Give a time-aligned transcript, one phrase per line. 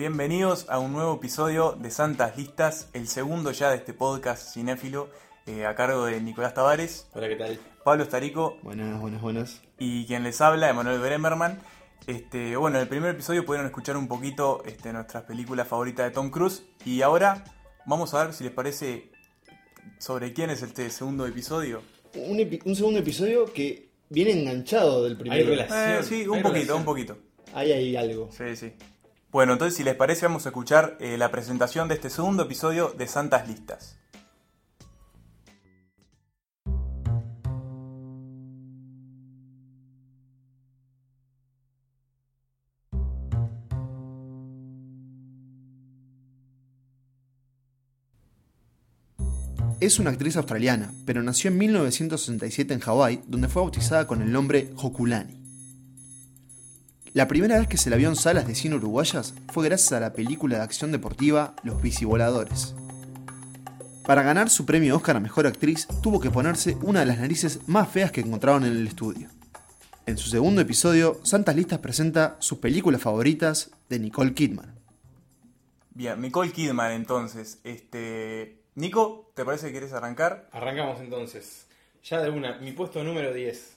[0.00, 5.08] bienvenidos a un nuevo episodio de Santas Listas, el segundo ya de este podcast cinéfilo
[5.46, 7.58] eh, a cargo de Nicolás Tavares, Hola, ¿qué tal?
[7.82, 9.62] Pablo Estarico Buenas, buenas, buenas.
[9.78, 11.60] y quien les habla, Emanuel Bremerman.
[12.06, 16.10] Este, bueno, en el primer episodio pudieron escuchar un poquito este, nuestras películas favoritas de
[16.12, 17.42] Tom Cruise y ahora
[17.86, 19.10] vamos a ver si les parece
[19.98, 21.80] sobre quién es este segundo episodio.
[22.14, 25.40] Un, epi- un segundo episodio que viene enganchado del primero.
[25.42, 25.78] Hay relación.
[25.80, 26.78] Eh, sí, un hay poquito, relación.
[26.78, 27.18] un poquito.
[27.54, 28.28] Ahí hay algo.
[28.30, 28.72] Sí, sí.
[29.36, 32.94] Bueno, entonces si les parece vamos a escuchar eh, la presentación de este segundo episodio
[32.96, 33.98] de Santas Listas.
[49.80, 54.32] Es una actriz australiana, pero nació en 1967 en Hawái, donde fue bautizada con el
[54.32, 55.35] nombre Hokulani.
[57.16, 60.00] La primera vez que se la vio en salas de cine uruguayas fue gracias a
[60.00, 62.74] la película de acción deportiva Los Bicivoladores.
[64.04, 67.66] Para ganar su premio Oscar a Mejor Actriz, tuvo que ponerse una de las narices
[67.68, 69.30] más feas que encontraron en el estudio.
[70.04, 74.78] En su segundo episodio, Santas Listas presenta sus películas favoritas de Nicole Kidman.
[75.94, 77.60] Bien, Nicole Kidman entonces.
[77.64, 80.50] Este, Nico, ¿te parece que quieres arrancar?
[80.52, 81.66] Arrancamos entonces.
[82.04, 83.74] Ya de una, mi puesto número 10.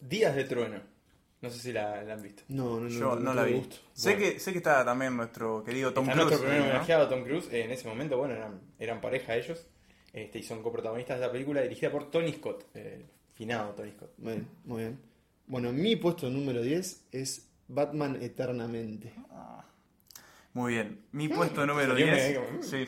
[0.00, 0.97] Días de Trueno.
[1.40, 2.42] No sé si la, la han visto.
[2.48, 3.62] No, no, Yo no, la vi.
[3.92, 4.18] Sé, Bueno.
[4.34, 6.28] que, sé que está también nuestro querido Tom Está Cruise.
[6.30, 6.70] nuestro primer ¿no?
[6.70, 7.48] homenajeado, Tom Cruise.
[7.52, 9.66] Eh, en ese momento, bueno, eran, eran pareja ellos.
[10.12, 12.64] Este, y son coprotagonistas de la película dirigida por Tony Scott.
[12.74, 14.10] eh, finado Tony Scott.
[14.18, 15.00] Muy bien, muy bien.
[15.46, 19.12] Bueno, mi puesto número 10 es Batman Eternamente.
[20.54, 21.04] Muy bien.
[21.12, 22.16] Mi puesto número Salió 10.
[22.16, 22.84] medio como, Sí.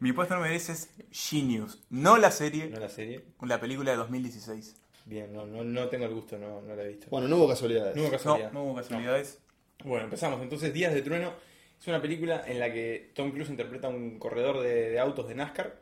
[0.00, 1.82] Mi puesto número 10 es Genius.
[1.90, 3.24] No la serie, ¿No la serie?
[3.42, 4.76] la película de 2016.
[5.06, 7.06] Bien, no, no, no tengo el gusto, no, no la he visto.
[7.10, 7.94] Bueno, no hubo casualidades.
[7.96, 8.52] No hubo No, casualidad.
[8.52, 9.38] no hubo casualidades.
[9.84, 10.40] Bueno, empezamos.
[10.42, 11.32] Entonces, Días de Trueno
[11.78, 15.28] es una película en la que Tom Cruise interpreta a un corredor de, de autos
[15.28, 15.74] de NASCAR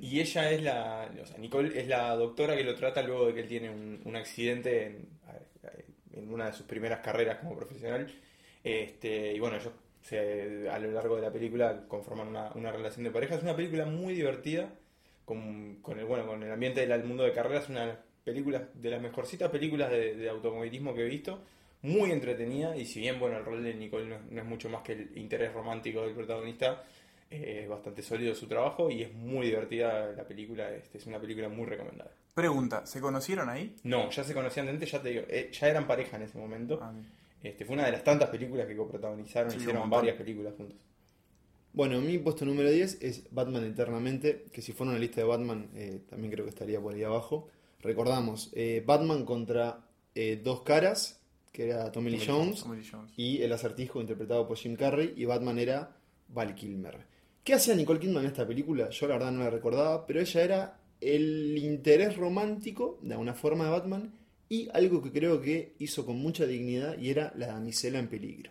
[0.00, 3.34] y ella es la, o sea, Nicole es la doctora que lo trata luego de
[3.34, 5.08] que él tiene un, un accidente en,
[6.12, 8.10] en una de sus primeras carreras como profesional.
[8.64, 9.72] Este, y bueno, ellos
[10.02, 13.34] se- a lo largo de la película conforman una, una relación de pareja.
[13.34, 14.70] Es una película muy divertida
[15.24, 18.62] con, con el bueno con el ambiente del mundo de carreras, una de las películas
[18.74, 21.40] de las mejorcitas películas de, de automovilismo que he visto,
[21.82, 24.68] muy entretenida y si bien bueno el rol de Nicole no, es- no es mucho
[24.68, 26.84] más que el interés romántico del protagonista,
[27.30, 31.18] eh, es bastante sólido su trabajo y es muy divertida la película, este, es una
[31.20, 32.10] película muy recomendada.
[32.34, 33.74] Pregunta, ¿se conocieron ahí?
[33.84, 36.38] No, ya se conocían de antes, ya te digo, eh, ya eran pareja en ese
[36.38, 36.78] momento.
[36.82, 36.92] Ah,
[37.42, 40.76] Este, fue una de las tantas películas que coprotagonizaron, Sí, hicieron varias películas juntos.
[41.72, 45.70] Bueno, mi puesto número 10 es Batman Eternamente, que si fuera una lista de Batman
[45.74, 47.48] eh, también creo que estaría por ahí abajo.
[47.82, 51.20] Recordamos, eh, Batman contra eh, Dos Caras,
[51.52, 53.12] que era Tommy Lee Jones, Tommy Lee Jones.
[53.16, 55.96] y El Acertijo interpretado por Jim Carrey, y Batman era
[56.28, 57.06] Val Kilmer.
[57.42, 58.90] ¿Qué hacía Nicole Kidman en esta película?
[58.90, 63.64] Yo la verdad no la recordaba, pero ella era el interés romántico, de alguna forma,
[63.64, 64.12] de Batman,
[64.48, 68.50] y algo que creo que hizo con mucha dignidad, y era la damisela en peligro.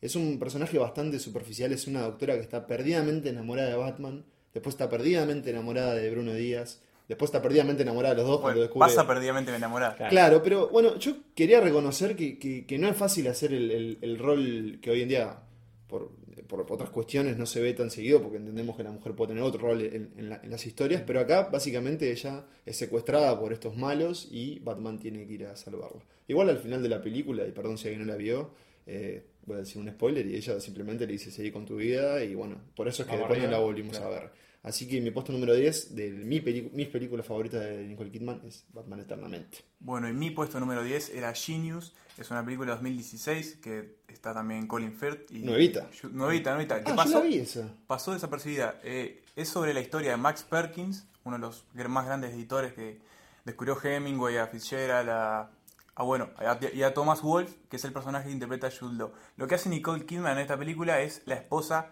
[0.00, 4.24] Es un personaje bastante superficial, es una doctora que está perdidamente enamorada de Batman,
[4.54, 6.80] después está perdidamente enamorada de Bruno Díaz,
[7.12, 8.88] después está perdidamente enamorada de los dos cuando Bueno, descubre...
[8.88, 9.94] pasa perdidamente enamorada.
[9.96, 10.10] Claro.
[10.10, 13.98] Claro, pero bueno, yo quería reconocer que, que- que no es fácil hacer el, el-
[14.00, 15.38] el rol que hoy en día,
[15.86, 16.10] por,
[16.48, 19.42] por otras cuestiones, no se ve tan seguido, porque entendemos que la mujer puede tener
[19.42, 23.52] otro rol en, en la- en las historias, pero acá básicamente ella es secuestrada por
[23.52, 26.02] estos malos y Batman tiene que ir a salvarla.
[26.28, 28.50] Igual al final de la película, y perdón si alguien no la vio,
[28.86, 32.22] eh, voy a decir un spoiler, y ella simplemente le dice seguir con tu vida,
[32.24, 34.14] y bueno, por eso es que después no la volvimos claro.
[34.14, 34.42] a ver.
[34.64, 38.64] Así que mi puesto número 10 de mi mis películas favoritas de Nicole Kidman es
[38.72, 39.58] Batman Eternamente.
[39.80, 41.92] Bueno, y mi puesto número 10 era Genius.
[42.16, 45.32] Es una película de 2016 que está también Colin Firth.
[45.32, 45.90] Y Nuevita.
[46.12, 46.84] Nuevita, nuevita.
[46.84, 47.10] ¿Qué Ah, pasó?
[47.14, 47.74] yo la vi esa.
[47.88, 48.78] pasó desapercibida.
[48.84, 53.00] Eh, es sobre la historia de Max Perkins, uno de los más grandes editores que
[53.44, 55.50] descubrió Hemingway, a Fitzgerald, a,
[55.94, 56.30] a, bueno,
[56.72, 59.12] y a Thomas Wolfe, que es el personaje que interpreta a Jude Law.
[59.36, 61.90] Lo que hace Nicole Kidman en esta película es la esposa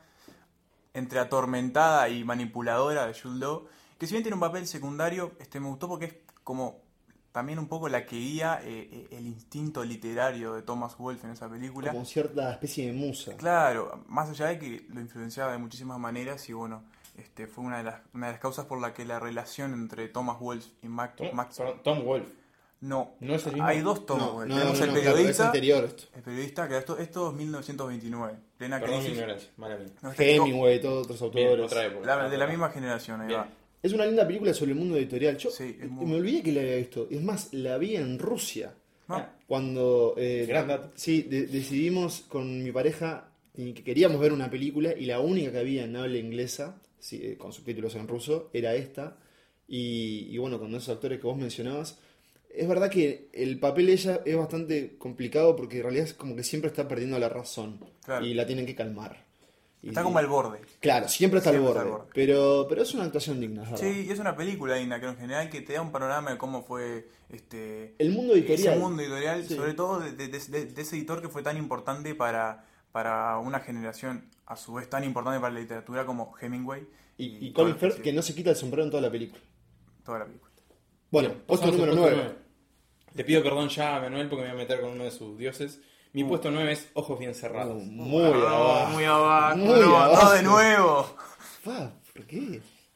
[0.94, 3.67] entre atormentada y manipuladora de Jude Law,
[3.99, 6.81] que si bien tiene un papel secundario, este me gustó porque es como
[7.32, 11.35] también un poco la que guía eh, eh, el instinto literario de Thomas Wolfe en
[11.35, 11.93] esa película.
[11.93, 13.37] Como cierta especie de musa.
[13.37, 16.82] Claro, más allá de que lo influenciaba de muchísimas maneras y bueno,
[17.17, 20.08] este fue una de las, una de las causas por la que la relación entre
[20.08, 21.61] Thomas Wolfe y Mac, Tom, Max...
[21.85, 22.26] Tom Wolf.
[22.82, 23.66] No, ¿No es el mismo?
[23.68, 26.04] hay dos Thomas No, Tenemos no, el no, claro, es periodista, anterior esto.
[26.16, 29.12] el periodista que esto, esto es 1929, plena Perdón crisis.
[29.14, 29.88] ignorancia, mala mía.
[30.16, 31.66] Hemingway, todos otros Bien, autores.
[31.66, 32.06] otra época.
[32.06, 33.40] la- de la misma generación, ahí Bien.
[33.40, 33.48] va.
[33.82, 35.36] Es una linda película sobre el mundo editorial.
[35.38, 37.06] Yo Sí, muy- me olvidé que la había visto.
[37.10, 38.72] Es más, la vi en Rusia.
[39.08, 40.92] Ah, Cuando eh, Gran dato.
[40.94, 45.58] sí, de- decidimos con mi pareja que queríamos ver una película y la única que
[45.58, 49.16] había en habla inglesa, sí, eh, con subtítulos en ruso, era esta.
[49.66, 51.98] Y, y bueno, con esos actores que vos mencionabas,
[52.60, 56.36] es verdad que el papel de ella es bastante complicado porque en realidad es como
[56.36, 58.24] que siempre está perdiendo la razón Claro.
[58.24, 59.24] y la tienen que calmar.
[59.82, 60.58] Y- Está como al borde.
[60.80, 62.12] Claro, siempre está, Siempre al, está borde, al borde.
[62.14, 63.78] Pero, pero es una actuación digna, verdad.
[63.78, 66.36] Sí, y es una película digna, que en general que te da un panorama de
[66.38, 68.68] cómo fue este El mundo editorial.
[68.74, 69.56] ese mundo editorial, Sí.
[69.56, 73.60] sobre todo de, de- de- de ese editor que fue tan importante para, para una
[73.60, 76.86] generación, a su vez tan importante para la literatura como Hemingway.
[77.16, 79.40] Y, Colin que Firth sí, que no se quita el sombrero en toda la película.
[80.04, 80.50] Toda la película.
[81.10, 82.34] Bueno, puesto número puesto 9.
[83.14, 85.36] Le pido perdón ya a Manuel porque me voy a meter con uno de sus
[85.36, 85.80] dioses.
[86.12, 87.82] Mi puesto 9 es Ojos Bien Cerrados.
[87.84, 88.92] muy No, abajo.
[88.92, 89.56] Muy abajo.
[89.56, 90.32] Muy no, abajo.
[90.32, 91.16] de nuevo.
[91.64, 92.36] ¿Por qué?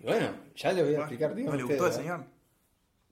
[0.01, 1.45] Y bueno, ya le voy a explicar, tío.
[1.47, 2.25] ¿No le gustó al señor?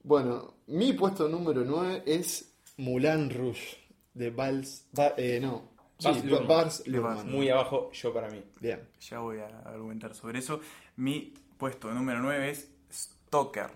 [0.03, 3.79] Bueno, mi puesto número 9 es Mulan Rouge
[4.15, 4.87] de Bals.
[4.93, 5.71] Ba- eh, no.
[5.99, 6.49] Sí, Baz Ba- Luhrmann.
[6.49, 7.17] Baz De Luhrmann.
[7.19, 7.25] Baz.
[7.27, 8.43] Muy abajo yo para mí.
[8.61, 8.89] Bien.
[9.09, 10.61] Ya voy a argumentar sobre eso.
[10.97, 13.71] Mi puesto número 9 es Stalker,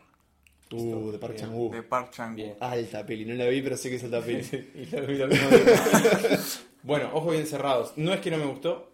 [0.72, 1.36] Uh, de Park.
[1.36, 1.72] Chan-wook.
[1.74, 2.56] de Park Chan-wook.
[2.60, 4.42] Alta peli, no la vi, pero sé que es alta peli.
[4.74, 5.28] Y la- y la-
[6.82, 7.92] bueno, Ojos Bien Cerrados.
[7.96, 8.92] No es que no me gustó.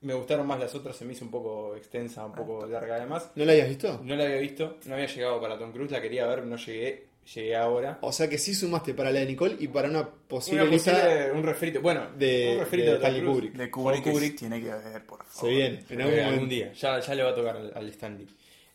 [0.00, 3.32] Me gustaron más las otras, se me hizo un poco extensa, un poco larga además.
[3.34, 4.00] ¿No la habías visto?
[4.04, 7.06] No la había visto, no había llegado para Tom Cruise, la quería ver, no llegué,
[7.34, 7.98] llegué ahora.
[8.02, 10.92] O sea que sí sumaste para la de Nicole y para una posible Una lista.
[10.92, 13.24] posible- un refrito, bueno, de- un refrito de Stanley.
[13.24, 13.52] Kubrick.
[13.54, 15.50] De Kubrick, tiene que ver, por Se favor.
[15.50, 15.84] viene.
[15.90, 18.28] En algún, día, ya, ya le va a tocar al, al Stanley.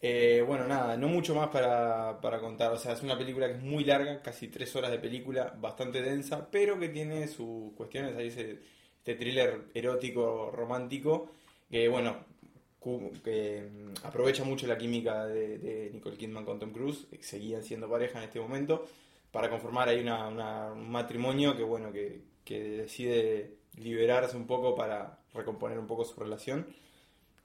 [0.06, 2.72] Eh, bueno, nada, no mucho más para, para contar.
[2.74, 6.02] O sea, es una película que es muy larga, casi tres horas de película, bastante
[6.02, 8.16] densa, pero que tiene sus cuestiones.
[8.18, 8.60] Ahí ese,
[8.98, 11.32] este thriller erótico, romántico,
[11.72, 12.26] que bueno,
[13.24, 17.90] que mm, aprovecha mucho la química de, Nicole Kidman con Tom Cruise, que seguían siendo
[17.90, 18.86] pareja en este momento,
[19.32, 20.28] para conformar ahí una-
[20.74, 26.20] un matrimonio que bueno, que, que decide liberarse un poco para recomponer un poco su
[26.20, 26.68] relación.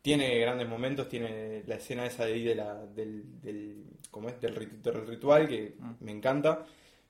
[0.03, 4.41] Tiene grandes momentos, tiene la escena esa de ahí de la, del, del, ¿cómo es?
[4.41, 5.93] Del, rit- del ritual que Mm.
[6.01, 6.65] me encanta.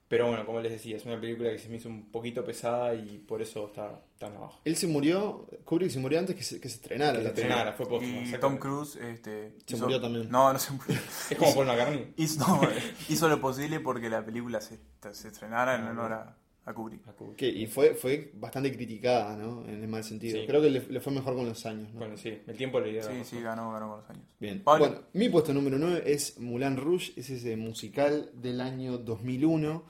[0.08, 2.94] Pero bueno, como les decía, es una película que se me hizo un poquito pesada
[2.94, 4.58] y por eso está tan abajo.
[4.64, 7.72] Él se murió, Kubrick se murió antes que se, que se estrenara Que la estrenara,
[7.74, 8.56] fue póstumo, Y Tom.
[8.56, 10.30] Cruise este, Se murió también.
[10.30, 10.96] No, no se murió.
[11.30, 12.14] Es como Paul McCartney.
[12.16, 12.62] hizo, no,
[13.10, 14.78] hizo lo posible porque la película se,
[15.12, 16.36] se estrenara en honor a,
[16.68, 17.06] a Kubrick.
[17.08, 17.36] A Kubrick.
[17.36, 19.64] Que- y fue, fue bastante criticada, ¿no?
[19.66, 20.38] En el mal sentido.
[20.38, 20.46] Sí.
[20.46, 22.00] Creo que le, le fue mejor con los años, ¿no?
[22.00, 23.02] Bueno, sí, el tiempo le dio.
[23.02, 24.24] Sí, sí, ganó, ganó con los años.
[24.38, 24.62] Bien.
[24.62, 24.86] Pablo.
[24.86, 29.84] Bueno, mi puesto número 9 es Moulin Rouge, es ese musical del año 2001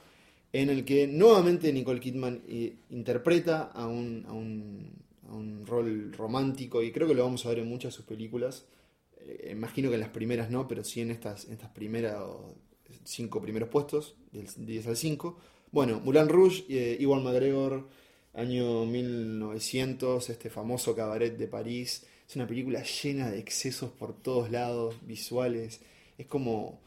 [0.52, 4.92] en el que nuevamente Nicole Kidman eh, interpreta a un, a, un,
[5.28, 8.06] a un rol romántico y creo que lo vamos a ver en muchas de sus
[8.06, 8.64] películas.
[9.20, 12.54] Eh, imagino que en las primeras no, pero sí en estas, en estas primeras o
[13.04, 15.38] cinco primeros puestos, del 10 al 5.
[15.70, 17.88] Bueno, Moulin Rouge, eh, Iwan McGregor,
[18.34, 22.06] año 1900, este famoso cabaret de París.
[22.28, 25.80] Es una película llena de excesos por todos lados, visuales.
[26.16, 26.80] Es como,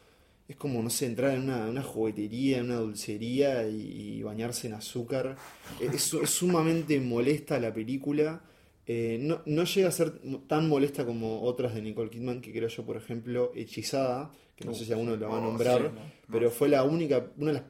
[0.48, 4.68] es como no sé, entrar en una, una juguetería, en una dulcería y, y bañarse
[4.68, 5.38] en azúcar.
[5.80, 8.42] Es, es sumamente molesta la película.
[8.88, 12.68] Eh, no, no llega a ser tan molesta como otras de Nicole Kidman, que creo
[12.68, 16.02] yo, por ejemplo, Hechizada, que no sé si alguno la va a nombrar, no,
[16.32, 17.64] pero fue la única, una de las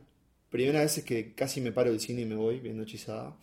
[0.51, 3.36] primeras veces que casi me paro del cine y me voy viendo Hechizada.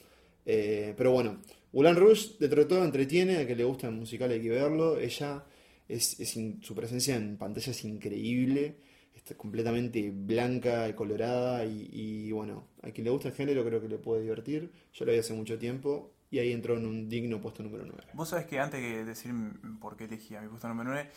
[0.46, 1.40] Eh, pero bueno,
[1.72, 4.98] Moulin Rouge, dentro de todo, entretiene, a que le gusta el musical hay que verlo.
[4.98, 5.44] Ella,
[5.88, 8.76] es, es su presencia en pantalla es increíble,
[9.14, 11.64] está completamente blanca y colorada.
[11.64, 14.70] Y, bueno, a quien le gusta el género creo que le puede divertir.
[14.92, 18.04] Yo lo vi hace mucho tiempo y ahí entró en un digno puesto número 9.
[18.12, 19.32] Vos sabés que antes de decir
[19.80, 21.10] por qué elegí a mi puesto número 9,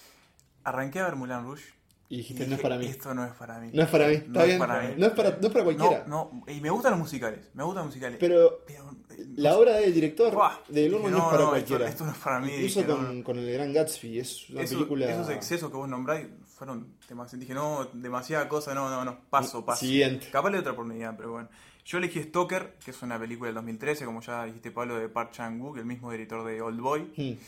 [0.64, 1.81] arranqué a ver Moulin Rouge.
[2.12, 2.86] Y y dijiste, no es para mí.
[2.88, 3.70] Esto no es para mí.
[3.74, 4.94] No es para mí, está No es para mí.
[4.98, 6.04] No es para, no es para cualquiera.
[6.08, 8.18] No, no, y me gustan los musicales, me gustan los musicales.
[8.20, 10.38] Pero pero, eh, la obra del director
[10.68, 11.88] de Lurman no, es para esto- cualquiera.
[11.88, 12.52] Esto, no es para mí.
[12.54, 13.24] Incluso dije, no, con, no.
[13.24, 15.10] con el Gran Gatsby, es una Eso- película.
[15.10, 17.40] Esos excesos que vos nombrás fueron demasiados.
[17.40, 19.80] Dije, no, demasiada cosa, no, no, no, paso, paso.
[19.86, 20.28] Siguiente.
[20.32, 21.50] Capaz le otra oportunidad, pero bueno.
[21.86, 25.32] Yo elegí Stalker, que es una película del 2013, como ya dijiste Pablo, de Park
[25.32, 27.40] Chan-wook, el mismo director de Old Boy, Hmm,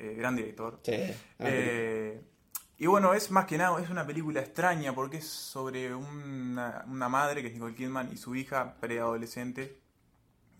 [0.00, 0.80] eh, gran director.
[0.82, 1.14] sí, gran.
[1.40, 2.20] Eh,
[2.78, 7.08] y bueno, es más que nada, es una película extraña porque es sobre una, una
[7.08, 9.80] madre que es Nicole Kidman y su hija preadolescente,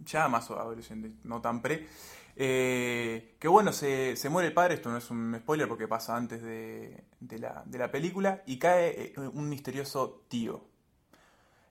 [0.04, 1.86] ya más adolescente, no tan pre.
[2.36, 6.16] eh, que bueno, se, se muere el padre, esto no es un spoiler porque pasa
[6.16, 10.64] antes de, de la, de la película, y cae eh, un misterioso tío.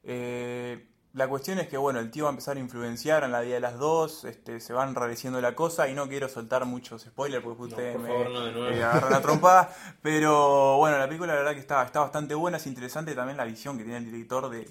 [0.04, 0.88] Eh,
[1.18, 3.56] la cuestión es que bueno, el tío va a empezar a influenciar en la vida
[3.56, 7.44] de las dos, este, se va enrareciendo la cosa y no quiero soltar muchos spoilers
[7.44, 8.70] porque ustedes por me, favor, no de nuevo.
[8.70, 12.58] me agarran la trompada, pero bueno, la película la verdad que está, está bastante buena,
[12.58, 14.70] es interesante también la visión que tiene el director de...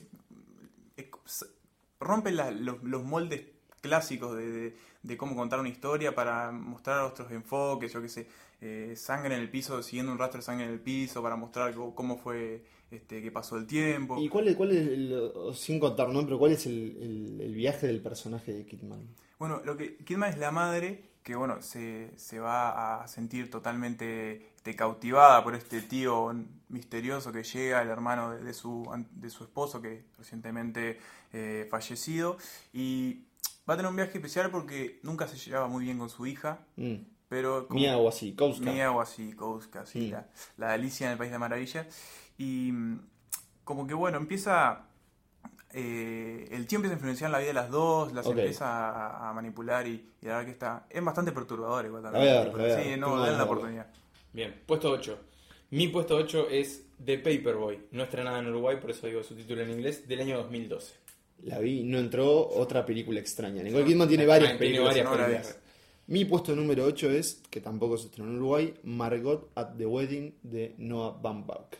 [2.00, 3.42] rompe la- los, los moldes
[3.80, 8.28] clásicos de, de- de cómo contar una historia para mostrar otros enfoques, yo qué sé,
[8.60, 11.72] eh, sangre en el piso, siguiendo un rastro de sangre en el piso para mostrar
[11.94, 14.18] cómo fue este, que pasó el tiempo.
[14.20, 16.22] ¿Y cuál es, cuál es el, sin contar, ¿no?
[16.24, 19.00] Pero cuál es el, el- el viaje del personaje de Kidman?
[19.38, 24.50] Bueno, lo que Kidman es la madre que bueno se, se va a sentir totalmente
[24.54, 26.32] este, cautivada por este tío
[26.68, 31.00] misterioso que llega, el hermano de, de su, de su esposo que recientemente
[31.32, 32.36] eh, fallecido
[32.72, 33.24] y
[33.68, 36.60] va a tener un viaje especial porque nunca se llevaba muy bien con su hija,
[36.76, 36.94] Mm.
[37.28, 38.70] Pero como- Mia Wasikowska.
[38.72, 40.12] Mia Wasikowska, sí, Mm.
[40.12, 40.26] la,
[40.58, 41.86] la Alicia en el País de la Maravilla.
[42.38, 43.00] Y mm,
[43.64, 44.82] como que bueno, empieza.
[45.72, 49.32] eh, el tío empieza a influenciar la vida de las dos, las empieza a, a
[49.34, 49.90] manipular y,
[50.22, 50.86] y la verdad que está.
[50.88, 52.32] Es bastante perturbador igual La también.
[52.32, 52.84] voy a ver, la voy a ver.
[52.94, 53.86] Sí, no, den de la oportunidad.
[54.32, 55.18] Bien, puesto 8.
[55.70, 59.62] Mi puesto 8 es The Paperboy, no estrenada en Uruguay, por eso digo su título
[59.62, 60.94] en inglés, del año 2012.
[61.42, 63.62] La vi, no entró otra película extraña.
[63.62, 64.94] Nicole Kidman tiene varias Ah, tiene películas.
[64.94, 65.58] varias no la películas.
[66.08, 70.34] Mi puesto número 8 es, que tampoco se estrenó en Uruguay, Margot at the Wedding
[70.42, 71.76] de Noah Baumbach.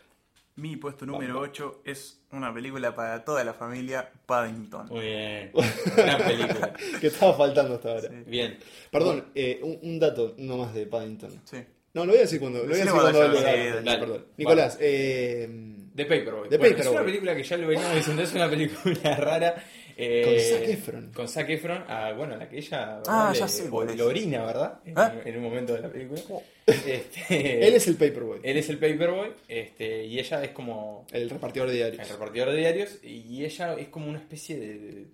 [0.57, 4.89] Mi puesto número 8 es una película para toda la familia, Paddington.
[4.89, 5.53] Muy bien,
[5.97, 6.73] gran película.
[7.01, 8.09] que estaba faltando hasta ahora.
[8.09, 8.15] Sí.
[8.27, 8.59] Bien,
[8.91, 11.43] Perdón, eh, un, un dato nomás de Paddington.
[11.45, 11.59] Sí.
[11.95, 13.99] No, lo voy a decir cuando, lo voy a decir cuando dale.
[13.99, 14.27] perdón.
[14.37, 15.49] Nicolás, eh,
[15.95, 16.49] The Paperboy.
[16.49, 16.95] The Bueno, Es Paperboy.
[16.97, 19.65] una película que ya lo veníamos diciendo, es una película rara.
[19.97, 21.13] Eh, Con Zac Efron.
[21.13, 24.45] Con Zac Efron, ah, bueno, a la que ella Ah, ya le- sé lo orina,
[24.45, 24.81] ¿verdad?
[24.85, 25.15] En, ¿Ah?
[25.25, 26.21] en un momento de la película.
[26.67, 31.31] Este, él es el Paperboy, él es el Paperboy este, y ella es como el
[31.31, 32.03] repartidor de diarios.
[32.03, 35.07] el repartidor de diarios y ella es como una especie de, de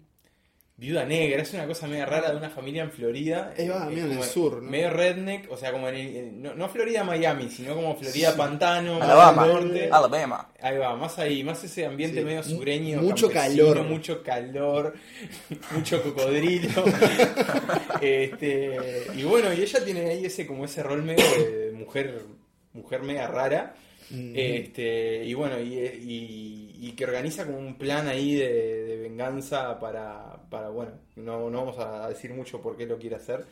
[0.83, 3.55] viuda negra, es una cosa medio rara de una familia en Florida.
[3.57, 4.69] Ahí va, medio en el sur, ¿no?
[4.69, 9.01] Medio redneck, o sea, como en el- no, no Florida Miami, sino como Florida Pantano,
[9.01, 9.89] Alabama, al norte.
[9.93, 10.49] Alabama.
[10.61, 13.01] Ahí va, más ahí, más ese ambiente Sí, medio sureño.
[13.01, 13.83] mucho calor.
[13.85, 14.95] Mucho calor,
[15.77, 16.85] mucho cocodrilo.
[18.01, 22.23] este, y bueno, y ella tiene ahí ese como ese rol medio de mujer,
[22.73, 23.75] mujer media rara.
[24.11, 24.33] Mm.
[24.37, 29.79] Este, y bueno, y, y- y que organiza como un plan ahí de, de venganza
[29.79, 33.45] para, para bueno, no, no vamos a decir mucho por qué lo quiere hacer,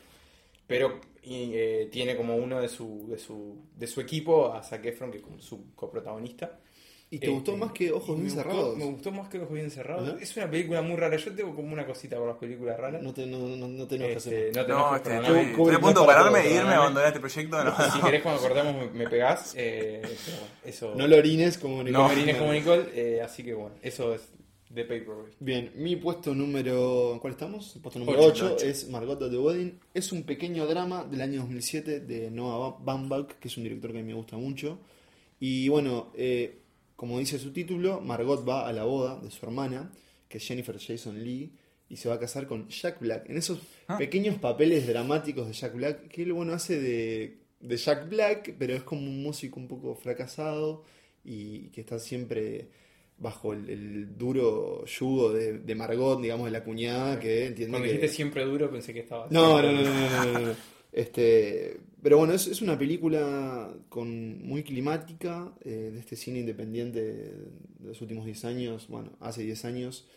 [0.67, 4.85] pero y, eh, tiene como uno de su, de su, de su equipo a Zac
[4.85, 6.59] Efron, que es como su coprotagonista.
[7.09, 8.77] ¿Y te gustó Este, más que Ojos Bien Cerrados?
[8.77, 10.21] me gustó más que Ojos Bien Cerrados.
[10.21, 13.01] Es una película muy rara, yo tengo como una cosita con las películas raras.
[13.01, 14.27] No te, no, no, no te enojes.
[14.27, 15.39] Este, no te No, este, estoy,
[15.75, 17.63] a punto de no pararme e irme a abandonar este proyecto.
[17.63, 20.01] No, Si querés cuando cortamos me, me pegás, eh,
[20.63, 20.93] eso...
[20.95, 22.39] No lo orines como No, Nicole Marines Kidman.
[22.39, 24.21] como Nicole, eh, así que bueno, eso es
[24.73, 25.31] Paperboy.
[25.39, 27.17] Bien, mi puesto número.
[27.21, 27.75] ¿Cuál estamos?
[27.75, 28.65] El puesto número Ocho, 8 ocho.
[28.65, 29.79] es Margot at the Wedding.
[29.93, 34.03] Es un pequeño drama del año 2007 de Noah Baumbach, que es un director que
[34.03, 34.79] me gusta mucho.
[35.39, 36.59] Y bueno, eh,
[36.95, 39.91] como dice su título, Margot va a la boda de su hermana,
[40.27, 41.51] que es Jennifer Jason Lee,
[41.89, 43.29] y se va a casar con Jack Black.
[43.29, 43.97] En esos Ah.
[43.97, 48.73] pequeños papeles dramáticos de Jack Black, que él bueno hace de, de Jack Black, pero
[48.73, 50.83] es como un músico un poco fracasado
[51.25, 52.69] y que está siempre
[53.21, 57.87] bajo el, el duro yugo de, de Margot, digamos, de la cuñada, que entiende Cuando
[57.87, 57.93] que...
[57.93, 59.27] dijiste siempre duro pensé que estaba...
[59.29, 60.55] No, no, no, no, no, no, no, no.
[60.91, 67.01] Este, pero bueno, es, es una película con muy climática, eh, de este cine independiente
[67.01, 67.33] de,
[67.83, 70.07] los últimos 10 años, bueno, hace 10 años,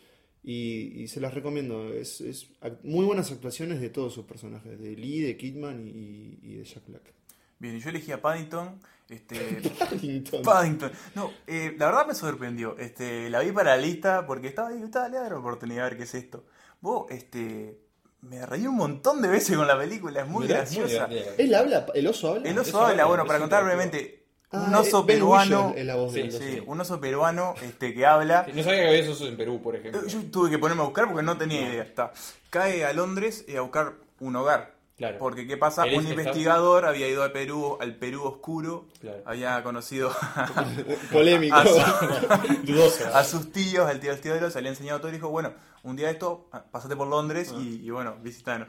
[0.43, 1.93] y, y se las recomiendo.
[1.95, 6.39] Es, es ac- muy buenas actuaciones de todos sus personajes, de Lee, de Kidman y,
[6.43, 7.13] y de Jack Black.
[7.61, 8.81] Bien, yo elegí a Paddington.
[9.09, 9.37] Este,
[9.79, 10.43] Paddington.
[10.43, 10.93] Paddington.
[11.15, 12.77] No, eh, la verdad me sorprendió.
[12.79, 15.39] Este, la vi para la lista porque estaba ahí, estaba, le voy a dar la
[15.39, 16.45] oportunidad a ver qué es esto.
[16.81, 17.79] Vos, este,
[18.23, 21.07] me reí un montón de veces con la película, es muy Mirá, graciosa.
[21.07, 21.35] divertida.
[21.39, 21.87] ¿Él habla?
[21.95, 22.49] ¿El oso habla?
[22.49, 24.21] el oso habla, habla, bueno, para contar brevemente,
[24.51, 26.39] Ah, un oso eh, Ben peruano, Whishaw es la voz Sí, del oso.
[26.39, 28.47] sí, un oso peruano este, que habla.
[28.55, 30.07] No sabía que había esos en Perú, por ejemplo.
[30.07, 31.83] Yo tuve que ponerme a buscar porque no tenía idea.
[31.83, 32.13] Está.
[32.51, 34.74] Cae a Londres eh, a buscar un hogar.
[34.97, 35.19] Claro.
[35.19, 35.83] Porque, ¿qué pasa?
[35.85, 39.23] Un está- investigador había ido al Perú, al Perú oscuro, Claro.
[39.27, 40.13] había conocido
[41.13, 41.57] Polémico.
[41.57, 43.05] a, su- Dudoso.
[43.15, 45.29] a sus tíos, al tío del tío de los, le había enseñado todo y dijo,
[45.31, 47.59] bueno, un día esto, ah, pasate por Londres Ah.
[47.59, 48.69] y, y bueno, visitanos.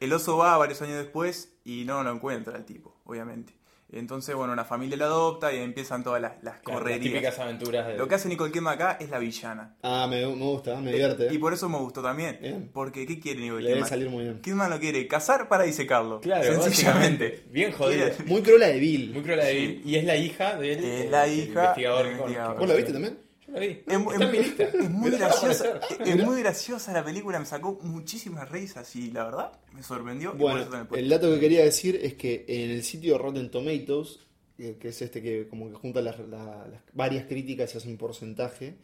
[0.00, 3.54] El oso va varios años después y no lo encuentra el tipo, obviamente.
[3.96, 7.00] Entonces, bueno, una familia lo adopta y ahí empiezan todas las, las Claro, las correrías.
[7.00, 7.96] típicas aventuras de...
[7.96, 9.76] Lo que hace Nicole Kidman acá es la villana.
[9.82, 11.32] Ah, me, me gusta, me divierte.
[11.32, 12.38] Y por eso me gustó también.
[12.40, 12.70] Bien.
[12.72, 13.88] Porque, ¿qué quiere Nicole Le debe Kidman?
[13.90, 14.40] salir muy bien.
[14.40, 16.20] Kidman lo quiere cazar para disecarlo.
[16.20, 17.44] Claro, sencillamente.
[17.50, 18.08] Bien jodido.
[18.26, 19.12] Muy cruela de Bill.
[19.12, 19.82] Muy cruel de Bill.
[19.84, 20.78] Y es la hija de él.
[20.84, 22.58] Es eh, la el hija investigador del que con- investigador.
[22.58, 23.18] ¿Vos la viste también?
[23.58, 23.66] Vi.
[23.66, 24.62] Es, Está es- en mi lista.
[24.64, 25.68] es muy Mirá, graciosa.
[25.76, 26.08] aparecer.
[26.08, 30.30] Es muy graciosa la película, me sacó muchísimas risas y la verdad me sorprendió.
[30.30, 31.00] y por Bueno, eso también puse.
[31.00, 34.20] el dato que quería decir es que en el sitio Rotten Tomatoes,
[34.58, 37.88] eh, que es este que como que junta las, la- las varias críticas y hace
[37.88, 38.76] un porcentaje,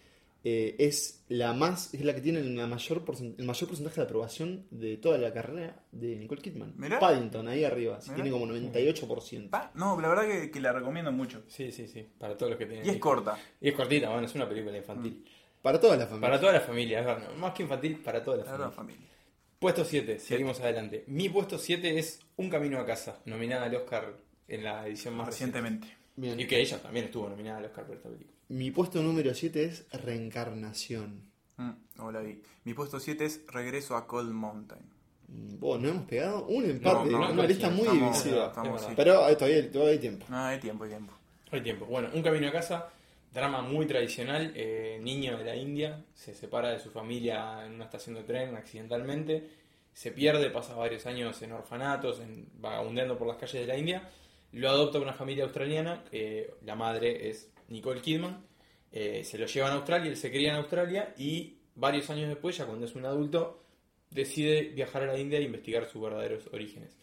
[0.42, 3.04] eh, es la más es la que tiene la mayor
[3.38, 6.74] el mayor porcentaje de aprobación de toda la carrera de Nicole Kidman.
[6.76, 6.98] Mirá.
[6.98, 9.50] Paddington, ahí arriba, sí, tiene como 98%.
[9.50, 11.42] Pa, No, la verdad que, que la recomiendo mucho.
[11.46, 12.06] Sí, sí, sí.
[12.18, 12.86] Para todos los que tienen.
[12.86, 13.02] Y es hijos.
[13.02, 13.38] corta.
[13.60, 15.24] Y es cortita, bueno, es una película infantil.
[15.62, 16.28] Para toda la familia.
[16.28, 17.34] Para toda la familia, es verdad.
[17.36, 18.96] Más que infantil, para toda la verdad, familia.
[18.96, 19.10] familia.
[19.58, 21.04] Puesto 7, seguimos adelante.
[21.06, 24.16] Mi puesto 7 es Un Camino a Casa, nominada al Oscar
[24.48, 25.60] en la edición más reciente.
[25.60, 25.98] Recientemente.
[26.16, 26.40] Bien.
[26.40, 28.39] Y que ella también estuvo nominada al Oscar por esta película.
[28.50, 31.22] Mi puesto número 7 es Reencarnación.
[31.56, 32.42] Mm, no la vi.
[32.64, 34.82] Mi puesto 7 es Regreso a Cold Mountain.
[35.28, 36.44] Mm, Vos, ¿no hemos pegado?
[36.46, 38.46] Un empate, no, una no, lista sí, muy estamos- divisiva.
[38.46, 38.92] estamos, sí.
[38.96, 40.26] Pero eh, todavía, todavía hay tiempo.
[40.28, 41.12] No, hay tiempo, hay tiempo.
[41.52, 41.86] Hay tiempo.
[41.86, 42.88] Bueno, Un Camino a Casa,
[43.32, 44.52] drama muy tradicional.
[44.56, 48.56] eh, niño de la India, se separa de su familia en una estación de tren
[48.56, 49.48] accidentalmente.
[49.92, 54.08] Se pierde, pasa varios años en orfanatos, en, vagabundeando por las calles de la India.
[54.52, 56.02] Lo adopta una familia australiana.
[56.10, 58.44] eh, la madre es Nicole Kidman.
[58.92, 62.56] eh, se lo llevan a Australia, él se cría en Australia y varios años después,
[62.56, 63.62] ya cuando es un adulto,
[64.10, 66.96] decide viajar a la India e investigar sus verdaderos orígenes.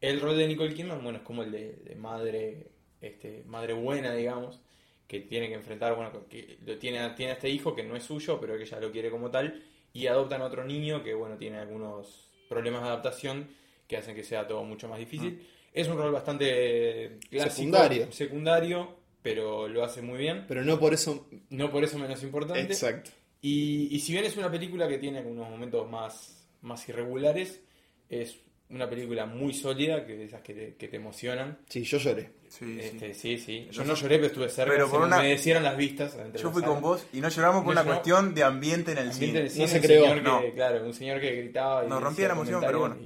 [0.00, 4.14] El rol de Nicole Kidman, bueno, es como el de, de madre, este, madre buena,
[4.14, 4.60] digamos,
[5.08, 8.04] que tiene que enfrentar, bueno, que lo tiene, tiene a este hijo que no es
[8.04, 9.62] suyo, pero que ella lo quiere como tal,
[9.92, 13.48] y adoptan a otro niño que, bueno, tiene algunos problemas de adaptación
[13.86, 15.46] que hacen que sea todo mucho más difícil.
[15.72, 18.12] Es un rol bastante clásico, Secundario.
[18.12, 20.44] secundario, pero lo hace muy bien.
[20.48, 21.28] Pero no por eso.
[21.50, 22.60] No por eso menos importante.
[22.60, 23.10] Exacto.
[23.40, 27.60] Y, y si bien es una película que tiene algunos momentos más, más irregulares,
[28.08, 28.36] es
[28.70, 31.58] una película muy sólida, que de esas que te, que te emocionan.
[31.68, 32.30] Sí, yo lloré.
[32.48, 32.80] Sí, sí.
[32.80, 33.66] Este, sí, sí.
[33.70, 36.16] Yo Yo no lloré, pero estuve cerca, pero se por me una- humedecieron las vistas.
[36.40, 38.02] Yo fui con vos y no lloramos por No una lloramos.
[38.02, 39.40] cuestión de ambiente en el Ambiente cine.
[39.40, 40.02] del cine, se un creó.
[40.04, 40.40] señor No.
[40.40, 42.96] que, claro, un señor que gritaba y Nos rompía la emoción, pero bueno.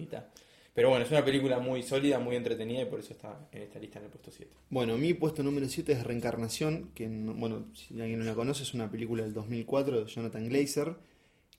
[0.76, 3.78] Pero bueno, es una película muy sólida, muy entretenida y por eso está en esta
[3.80, 4.52] lista en el puesto 7.
[4.70, 8.62] Bueno, mi puesto número 7 es Reencarnación, que, no- bueno, si alguien no la conoce,
[8.62, 10.94] es una película del 2004 de Jonathan Glazer,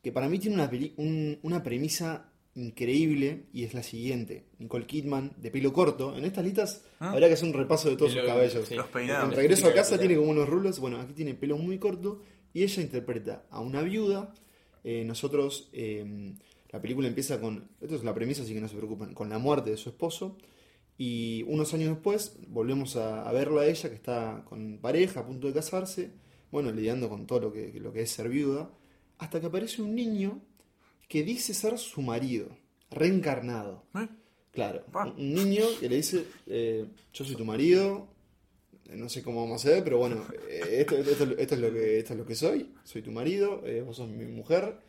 [0.03, 4.45] que para mí tiene una, peli- un- una premisa increíble y es la siguiente.
[4.60, 6.15] Nicole Kidman, de pelo corto.
[6.17, 7.12] En estas listas ¿Ah?
[7.12, 8.67] habría que hacer un repaso de todos sus lo- cabellos.
[8.67, 8.75] sí.
[8.75, 9.30] Los peinados.
[9.30, 10.80] En regreso a casa tiene como unos rulos.
[10.80, 12.21] Bueno, aquí tiene pelo muy corto
[12.53, 14.34] y ella interpreta a una viuda.
[14.84, 16.34] Eh, nosotros, eh,
[16.69, 19.38] la película empieza con, esto es la premisa, así que no se preocupen, con la
[19.39, 20.38] muerte de su esposo.
[20.97, 25.25] Y unos años después volvemos a, a verla a ella que está con pareja, a
[25.25, 26.12] punto de casarse,
[26.51, 28.71] bueno, lidiando con todo lo que, lo que es ser viuda,
[29.19, 30.41] hasta que aparece un niño
[31.08, 32.49] que dice ser su marido,
[32.89, 33.84] reencarnado.
[33.95, 34.08] ¿Eh?
[34.51, 34.84] Claro,
[35.17, 38.08] un niño que le dice, eh, yo soy tu marido,
[38.89, 41.99] eh, no sé cómo vamos a hacer, pero bueno, esto, esto- esto es lo que,
[41.99, 44.80] esto es lo que soy, soy tu marido, eh, vos sos mi mujer,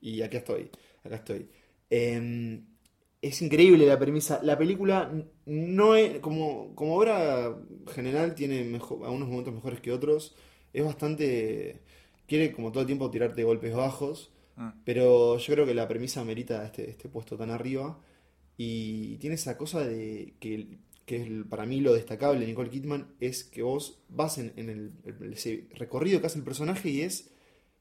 [0.00, 0.70] y acá estoy,
[1.04, 1.48] acá estoy.
[1.90, 2.60] Eh,
[3.20, 4.40] es increíble la premisa.
[4.42, 5.12] La película
[5.46, 7.56] no es, como, como obra
[7.88, 10.36] general, tiene mejor, algunos momentos mejores que otros.
[10.72, 11.82] Es bastante.
[12.26, 14.32] Quiere, como todo el tiempo, tirarte golpes bajos.
[14.56, 14.68] Mm.
[14.84, 18.00] Pero yo creo que la premisa merita este, este puesto tan arriba.
[18.56, 23.14] Y tiene esa cosa de que, que es para mí lo destacable de Nicole Kidman
[23.20, 27.02] es que vos vas en, en el, el- ese recorrido que hace el personaje y
[27.02, 27.30] es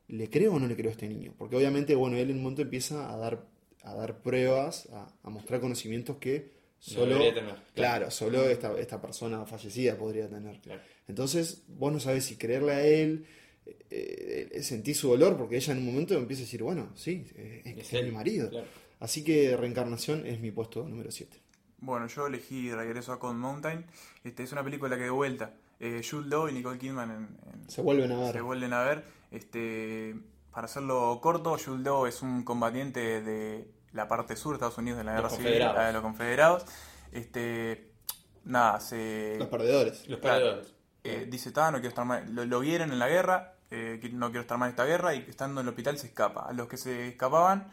[0.07, 1.33] ¿le creo o no le creo a este niño?
[1.37, 3.45] Porque obviamente, bueno, él en un momento empieza a dar,
[3.83, 7.65] a dar pruebas, a, a mostrar conocimientos que solo, debería tener, claro.
[7.73, 10.59] claro, solo esta, esta persona fallecida podría tener.
[10.61, 10.81] Claro.
[11.07, 13.25] Entonces, vos no sabes si creerle a él,
[13.89, 17.25] eh, eh, sentís su dolor, porque ella en un momento empieza a decir, bueno, sí,
[17.35, 18.49] eh, es, Es es mi marido.
[18.49, 18.67] claro.
[18.99, 21.37] Así que Reencarnación es mi puesto número 7.
[21.79, 23.85] Bueno, yo elegí Regreso a Cold Mountain.
[24.23, 27.17] Este, es una película que de vuelta, eh, Jude Law y Nicole Kidman en-
[27.53, 28.33] en- Se vuelven a ver.
[28.33, 29.03] se vuelven a ver.
[29.31, 30.15] Este,
[30.51, 35.03] para hacerlo corto, Law es un combatiente de la parte sur de Estados Unidos de
[35.03, 36.65] la guerra civil, la de los confederados.
[37.11, 37.91] Este,
[38.45, 40.07] nada, se Los perdedores.
[40.07, 40.39] Los Claro.
[40.45, 40.73] perdedores.
[41.03, 44.27] eh, dice, "Ta, no quiero estar más, lo, lo vieron en la guerra, eh, no
[44.27, 46.41] quiero estar más en esta guerra y estando en el hospital se escapa.
[46.47, 47.71] A los que se escapaban,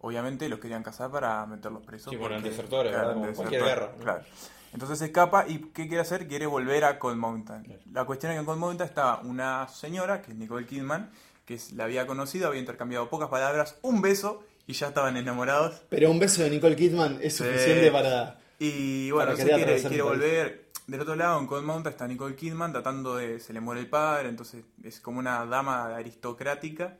[0.00, 2.10] obviamente los querían cazar para meterlos presos.
[2.12, 3.14] Sí, porque- desertores, ¿verdad?
[3.14, 4.04] Como eran cualquier desertores, guerra, ¿no?
[4.04, 4.24] Claro.
[4.72, 6.28] Entonces se escapa y ¿qué quiere hacer?
[6.28, 7.62] Quiere volver a Cold Mountain.
[7.64, 7.80] Claro.
[7.92, 11.10] La cuestión es que en Cold Mountain estaba una señora, que es Nicole Kidman,
[11.46, 15.80] que la había conocido, había intercambiado pocas palabras, un beso y ya estaban enamorados.
[15.88, 18.38] Pero un beso de Nicole Kidman es suficiente para...
[18.58, 19.54] Y bueno, Para se
[19.88, 20.68] quiere, volver.
[20.88, 23.38] Del otro lado, en Cold Mountain está Nicole Kidman tratando de.
[23.40, 26.96] Se le muere el padre, entonces es como una dama aristocrática.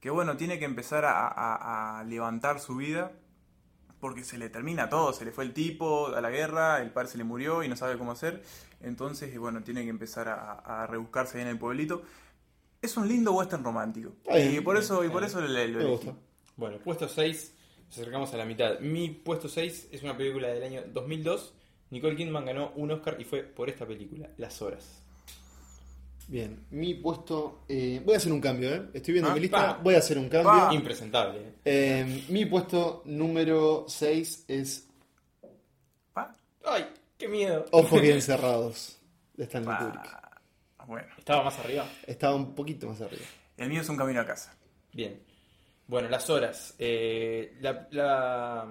[0.00, 3.12] Que bueno, tiene que empezar a, a- a levantar su vida.
[4.04, 5.14] Porque se le termina todo.
[5.14, 7.74] Se le fue el tipo a la guerra, el padre se le murió y no
[7.74, 8.42] sabe cómo hacer.
[8.82, 12.02] Entonces, y bueno, tiene que empezar a, a rebuscarse ahí en el pueblito.
[12.82, 14.12] Es un lindo western romántico.
[14.28, 14.56] Bien.
[14.56, 15.90] y por eso, y por eso le, lo Me elegí.
[15.90, 16.14] gusta.
[16.54, 17.54] Bueno, puesto 6,
[17.86, 18.78] nos acercamos a la mitad.
[18.80, 21.54] Mi puesto 6 es una película del año 2002.
[21.88, 25.00] Nicole Kidman ganó un Oscar y fue por esta película, Las Horas.
[26.26, 27.64] Bien, mi puesto.
[27.68, 28.88] eh, voy a hacer un cambio, ¿eh?
[28.94, 29.82] Estoy viendo Ah, mi lista, pa.
[29.82, 30.50] voy a hacer un cambio.
[30.50, 30.74] Pa.
[30.74, 31.38] Impresentable.
[31.40, 31.52] ¿eh?
[31.64, 34.88] Eh, mi puesto número 6 es
[36.14, 36.34] Pa,
[36.64, 36.86] ¡Ay!
[37.18, 37.66] ¡Qué miedo!
[37.72, 38.98] Ojos bien cerrados
[39.34, 39.76] de Stanley.
[39.76, 40.24] Kubrick.
[40.86, 41.86] Bueno, Estaba más arriba.
[42.06, 43.22] Estaba un poquito más arriba.
[43.56, 44.54] el mío es un camino a casa.
[44.92, 45.20] Bien.
[45.86, 46.74] Bueno, las horas.
[46.78, 48.66] Eh, la, la,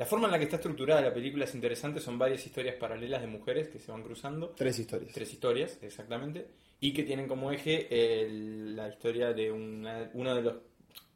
[0.00, 2.00] la forma en la que está estructurada la película es interesante.
[2.00, 4.54] Son varias historias paralelas de mujeres que se van cruzando.
[4.56, 5.12] Tres historias.
[5.12, 6.46] Tres historias, exactamente.
[6.80, 7.86] Y que tienen como eje
[8.24, 10.54] el- la historia de una- uno, de los,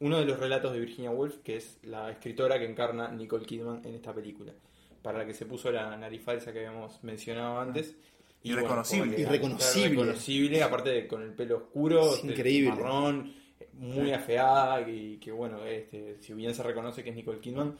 [0.00, 3.80] uno de los relatos de Virginia Woolf, que es la escritora que encarna Nicole Kidman
[3.86, 4.52] en esta película.
[5.00, 7.96] Para la que se puso la nariz falsa que habíamos mencionado antes.
[8.42, 9.06] Y bueno, Irreconocible.
[9.06, 9.86] porque- Irreconocible.
[9.94, 12.68] Irreconocible, aparte de con el pelo oscuro, Es increíble.
[12.70, 13.32] marrón,
[13.72, 17.78] muy afeada y que bueno, este, si bien se reconoce que es Nicole Kidman,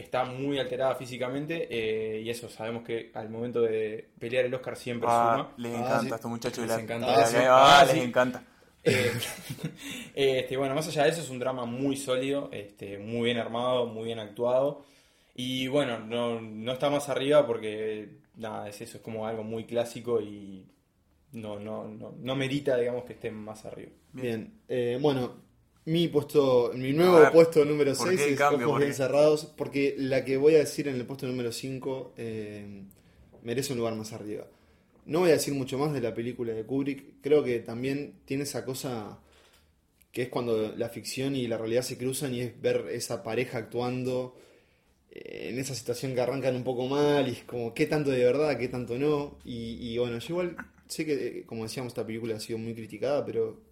[0.00, 4.76] está muy alterada físicamente eh, y eso, sabemos que al momento de pelear el Oscar
[4.76, 5.54] siempre Ah, suma.
[5.58, 6.12] les Ah, encanta sí.
[6.12, 7.14] a estos muchachos Les encanta.
[7.22, 7.36] Ah, sí.
[7.40, 8.00] ah, Ah, les sí.
[8.00, 8.44] encanta.
[8.82, 9.12] Eh,
[10.14, 13.86] este, bueno, más allá de eso es un drama muy sólido, este, muy bien armado,
[13.86, 14.84] muy bien actuado.
[15.34, 19.64] Y bueno, no, no está más arriba porque nada, es eso, es como algo muy
[19.64, 20.66] clásico y
[21.32, 23.92] no, no, no, no merita, digamos, que esté más arriba.
[24.12, 25.34] Bien, eh, bueno,
[25.84, 28.66] mi puesto, mi nuevo ver, puesto número ¿por 6 qué el es cambio?
[28.66, 32.14] Ojos ¿Por bien cerrados, porque la que voy a decir en el puesto número 5
[32.16, 32.82] eh,
[33.42, 34.46] merece un lugar más arriba.
[35.06, 38.42] No voy a decir mucho más de la película de Kubrick, creo que también tiene
[38.44, 39.20] esa cosa
[40.12, 43.58] que es cuando la ficción y la realidad se cruzan y es ver esa pareja
[43.58, 44.36] actuando
[45.10, 48.24] eh, en esa situación que arrancan un poco mal y es como qué tanto de
[48.24, 49.38] verdad, qué tanto no.
[49.44, 52.74] Y, y bueno, yo igual sé que, eh, como decíamos, esta película ha sido muy
[52.74, 53.69] criticada, pero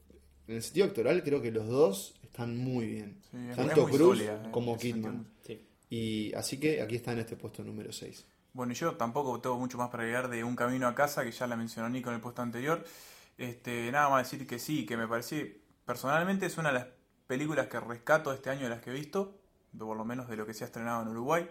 [0.49, 3.21] en el sentido actoral creo que los dos están muy bien.
[3.31, 5.27] Sí, Tanto muy Cruz sólida, eh, como Kidman.
[5.47, 5.67] Sí.
[5.91, 8.27] Y así que aquí está en este puesto número 6.
[8.55, 11.31] Bueno, y yo tampoco tengo mucho más para agregar de Un Camino a Casa, que
[11.31, 12.85] ya la mencionó Nico en el puesto anterior.
[13.37, 16.87] Este, nada más decir que sí, que me parece, personalmente es una de las
[17.27, 19.39] películas que rescato este año de las que he visto,
[19.73, 21.49] de por lo menos de lo que se ha estrenado en Uruguay.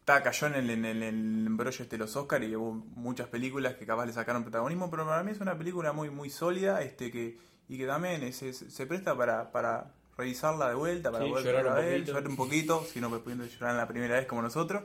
[0.00, 2.72] Está, cayó en el, en el, en el embrollo este de los Oscars y hubo
[2.72, 6.28] muchas películas que capaz le sacaron protagonismo, pero para mí es una película muy, muy
[6.28, 11.10] sólida este, que, y que también es- es- se presta para, para revisarla de vuelta,
[11.10, 14.14] para Sí, poder llorar un llorar un poquito, si no pudiendo llorar en la primera
[14.16, 14.82] vez como nosotros.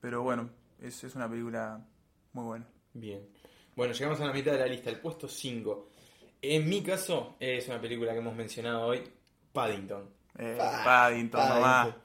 [0.00, 1.80] Pero bueno, es, es una película
[2.32, 2.66] muy buena.
[2.94, 3.20] Bien.
[3.76, 5.88] Bueno, llegamos a la mitad de la lista, el puesto 5.
[6.42, 9.02] En mi caso, es una película que hemos mencionado hoy,
[9.52, 10.08] Paddington.
[10.38, 11.60] Eh, Ah, Paddington, Paddington.
[11.60, 11.96] mamá.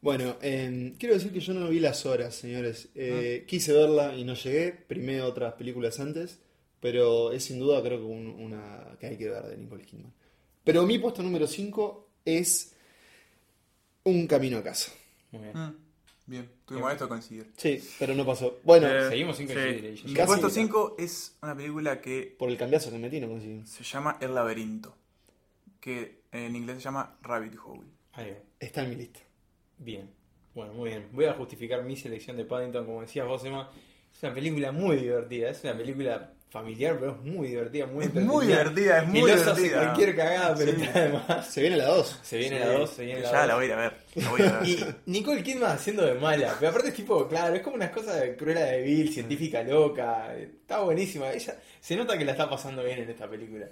[0.00, 2.88] Bueno, eh, quiero decir que yo no vi las horas, señores.
[2.94, 4.72] Eh, Quise verla y no llegué.
[4.72, 6.40] Primé otras películas antes.
[6.84, 10.12] Pero es sin duda creo que un- una que hay que ver de Nicole Kidman.
[10.64, 12.74] Pero mi puesto número 5 es
[14.04, 14.92] Un camino a casa.
[15.32, 15.56] Muy bien.
[15.58, 15.74] Mm,
[16.26, 17.50] Bien, tuvimos esto a coincidir.
[17.56, 18.58] Sí, pero no pasó.
[18.64, 19.54] Bueno, Eh, seguimos sin sí.
[19.54, 20.04] coincidir ya.
[20.22, 24.18] Mi puesto 5 es una película que por el cambiazo que metí no se llama
[24.20, 24.94] El laberinto,
[25.80, 27.88] que en inglés se llama Rabbit Hole.
[28.12, 28.36] Ahí va.
[28.60, 29.20] Está en mi lista.
[29.78, 30.10] Bien.
[30.54, 31.08] Bueno, muy bien.
[31.12, 33.70] Voy a justificar mi selección de Paddington, como decías vos, Emma.
[34.14, 35.48] Es una película muy divertida.
[35.50, 39.30] Es una película familiar, pero es muy divertida, muy Es muy divertida, es Y muy
[39.30, 39.82] los hace divertida.
[39.82, 40.82] cualquier cagada, pero Sí.
[40.82, 41.46] está de más.
[41.52, 42.20] Se viene la 2.
[42.22, 43.48] Se viene Sí, la 2, se viene la Ya 2.
[43.48, 43.92] la voy a ir a ver.
[44.14, 44.68] la voy a ir a ver.
[45.06, 46.54] Y Nicole Kidman haciendo de mala.
[46.58, 50.34] Pero aparte es tipo, claro, es como unas cosas de cruela de Bill, científica loca.
[50.36, 51.32] Está buenísima.
[51.32, 53.66] Ella se nota que la está pasando bien en esta película.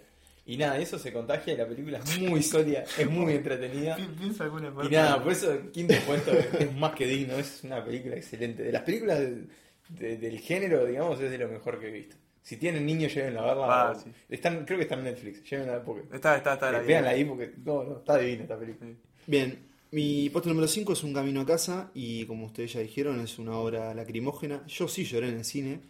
[0.45, 3.95] Y nada, eso se contagia y la película es muy sólida, es muy entretenida.
[3.95, 7.35] Pi- Piensa alguna Y nada, por eso el quinto puesto es, es más que digno,
[7.35, 8.65] es una película excelente.
[8.65, 9.45] De las películas de-
[9.91, 12.17] de- del género, digamos, es de lo mejor que he visto.
[12.43, 13.91] Si tienen niños, llévenla a verla.
[13.91, 14.11] Ah, sí.
[14.29, 16.15] Están, creo que está en Netflix, llévenla porque...
[16.15, 16.73] Está, está, está.
[16.73, 18.91] la Veanla ahí porque no, no, está divina esta película.
[18.91, 18.97] Sí.
[19.27, 19.59] Bien,
[19.93, 23.39] mi puesto número 5 es Un camino a casa y como ustedes ya dijeron es
[23.39, 24.65] una obra lacrimógena.
[24.67, 25.81] Yo sí lloré en el cine.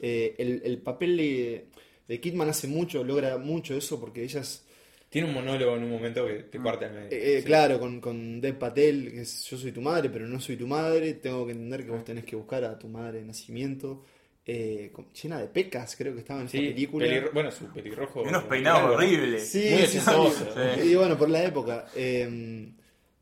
[0.00, 1.66] Eh, el, el papel de,
[2.08, 4.64] de Kidman hace mucho, logra mucho eso porque ella es,
[5.08, 7.08] Tiene un monólogo en un momento que te parte al medio.
[7.10, 7.46] eh, eh, Sí.
[7.46, 10.66] claro, con, con Dev Patel, que es yo soy tu madre, pero no soy tu
[10.66, 14.04] madre, tengo que entender que vos tenés que buscar a tu madre de nacimiento.
[14.44, 17.06] Eh, llena de pecas creo que estaba en Sí, esta película.
[17.06, 18.22] pelirro- bueno, su pelirrojo.
[18.22, 19.46] Unos peinados horribles.
[19.48, 20.88] Sí, Muy sí, sí.
[20.90, 21.86] Y bueno, por la época.
[21.94, 22.68] eh,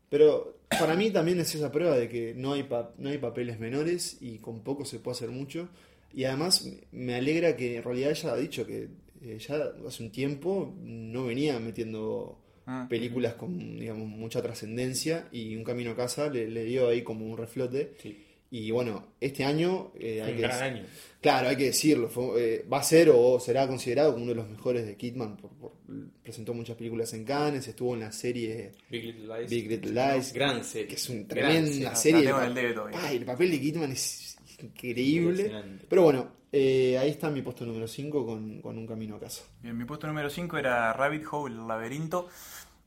[0.09, 3.59] pero para mí también es esa prueba de que no hay, pa- no hay papeles
[3.59, 5.69] menores y con poco se puede hacer mucho.
[6.13, 8.87] Y además me alegra que en realidad ella ha dicho que
[9.23, 12.87] eh, ya hace un tiempo no venía metiendo Mm.
[12.89, 17.25] películas con digamos, mucha trascendencia y Un Camino a Casa le, le dio ahí como
[17.25, 17.93] un reflote.
[18.01, 20.83] Sí, Y bueno, este año eh, fue hay un que gran año.
[21.21, 22.09] Claro, hay que decirlo.
[22.09, 25.37] fue- eh, va a ser o será considerado como uno de los mejores de Kidman.
[25.37, 25.71] Por, por-
[26.21, 29.49] presentó muchas películas en Cannes, estuvo en la serie Big Little Lies.
[29.49, 30.87] Big Little Lies, Gran serie.
[30.87, 32.23] que es una Gran tremenda serie.
[32.25, 32.79] La El.
[32.93, 35.51] Ay, papel de Kidman es increíble.
[35.89, 39.43] Pero bueno, Eh, ahí está mi puesto número 5 con, con un camino a casa.
[39.63, 42.27] Bien, mi puesto número 5 era Rabbit Hole, el laberinto.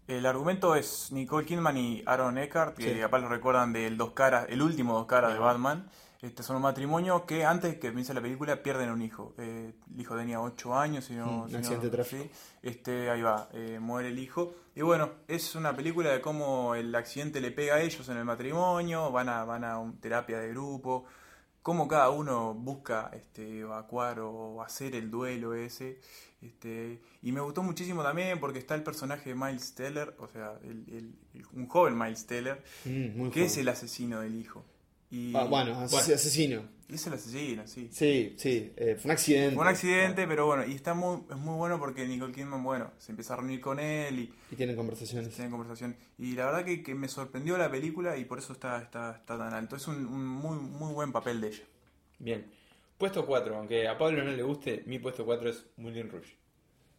[0.07, 3.01] El argumento es Nicole Kidman y Aaron Eckhart, que Sí.
[3.01, 5.38] capaz lo recuerdan del dos caras, el último dos caras de.
[5.38, 5.88] Batman.
[6.21, 9.35] Este son un matrimonio que antes que comience la película pierden un hijo.
[9.37, 12.23] Eh, el hijo tenía 8 años, si no, Mm, un si no- accidente de tráfico.
[12.25, 12.31] sí.
[12.62, 14.55] Este, ahí va, eh, muere el hijo.
[14.75, 18.25] Y bueno, es una película de cómo el accidente le pega a ellos en el
[18.25, 21.05] matrimonio, van a, van a un terapia de grupo,
[21.64, 25.98] cómo cada uno busca este, evacuar o hacer el duelo ese.
[26.42, 30.59] Este, y me gustó muchísimo también porque está el personaje de Miles Teller, o sea,
[30.62, 31.14] el- el-
[31.55, 34.62] un joven Miles Teller, Mm, que es el asesino del hijo.
[35.14, 36.14] Y Ah, bueno, as- Bueno.
[36.14, 36.62] asesino.
[36.88, 37.88] es el asesino, sí.
[37.92, 39.55] Sí, sí, eh, fue un accidente.
[39.55, 42.90] Fue un accidente, pero bueno, y está muy, es muy bueno porque Nicole Kidman, bueno,
[42.98, 45.33] se empieza a reunir con él y Y tienen conversaciones.
[45.35, 45.96] tienen conversación.
[46.18, 49.38] Y la verdad que, que me sorprendió la película y por eso está, está, está
[49.38, 49.77] tan alto.
[49.77, 51.64] Es un, un muy, muy buen papel de ella.
[52.18, 52.44] Bien.
[52.98, 56.37] Puesto 4, aunque a Pablo no le guste, mi puesto 4 es Moulin Rouge.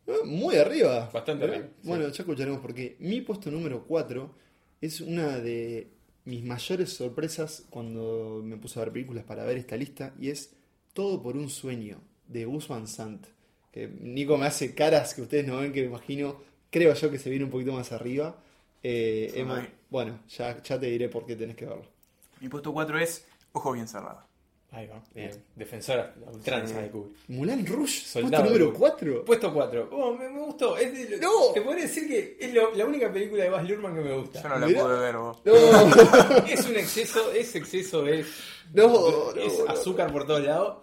[0.08, 1.10] Ah, Muy arriba.
[1.14, 1.88] Bastante arriba, sí.
[1.88, 4.36] Bueno, ya escucharemos porque mi puesto número 4
[4.82, 5.90] es una de
[6.26, 10.52] mis mayores sorpresas cuando me puse a ver películas para ver esta lista y es
[10.94, 13.26] Todo por un sueño de Gus Van Sant.
[13.72, 17.20] Que Nico me hace caras que ustedes no ven que me imagino, creo yo que
[17.20, 18.42] se viene un poquito más arriba.
[18.82, 21.86] Eh, Emma, bueno, ya, ya te diré por qué tenés que verlo.
[22.40, 24.24] Mi puesto 4 es Ojo Bien Cerrado.
[24.76, 25.02] Ahí va.
[25.14, 25.32] Bien.
[25.56, 26.82] Defensora, la ultranza Sí.
[26.82, 27.16] de Kubrick.
[27.30, 28.80] Mulan Rouge, Soldado puesto número Kubrick.
[28.80, 29.26] 4.
[29.26, 29.90] Puesto 4.
[29.94, 30.78] Oh, me, me gustó.
[30.78, 31.54] Es de- ¡No!
[31.54, 34.42] Te podría decir que es lo- la única película de Baz Luhrmann que me gusta.
[34.44, 34.84] Yo no la Mirá.
[34.84, 35.38] pude ver vos.
[35.46, 35.54] No,
[36.50, 38.26] Es un exceso, es exceso, es,
[38.74, 39.72] No, es no, no.
[39.72, 40.80] azúcar por todos lados.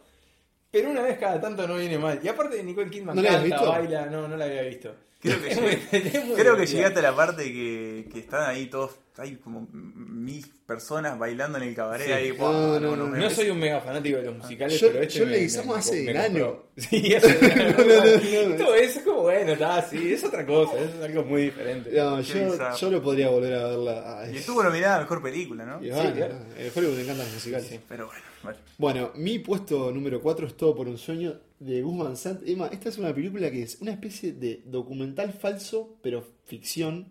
[0.71, 2.19] Pero una vez cada tanto no viene mal.
[2.23, 3.67] Y aparte de Nicole Kidman ¿No canta, visto?
[3.69, 4.95] baila, no, no la había visto.
[5.23, 9.37] Creo que, llegué, creo que llegué hasta la parte que, que están ahí todos, hay
[9.37, 12.13] como mil personas bailando en el cabaret Sí.
[12.13, 12.35] ahí.
[12.37, 15.19] No, no, no, me- No soy un mega fanático de los musicales, Yo- pero este
[15.21, 16.27] yo me- le me- hace enano.
[16.47, 16.67] compró.
[16.77, 18.57] Sí, eso No, no, no, no.
[18.65, 21.91] Todo eso es como bueno, está así, es otra cosa, es algo muy diferente.
[21.93, 24.21] No, yo, yo lo podría volver a verla.
[24.23, 25.81] Ay, Y estuvo nominada a Mejor Película, ¿no?
[25.81, 26.35] y Sí, bueno, claro.
[26.59, 27.69] En Hollywood me encantan los musicales.
[27.69, 27.81] Sí.
[27.89, 28.59] Pero bueno, vale.
[28.79, 32.47] Bueno, mi puesto número 4 es Todo por un sueño de Gus Van Sant.
[32.47, 37.09] Emma, esta es una película que es una especie de documental falso, pero ficción.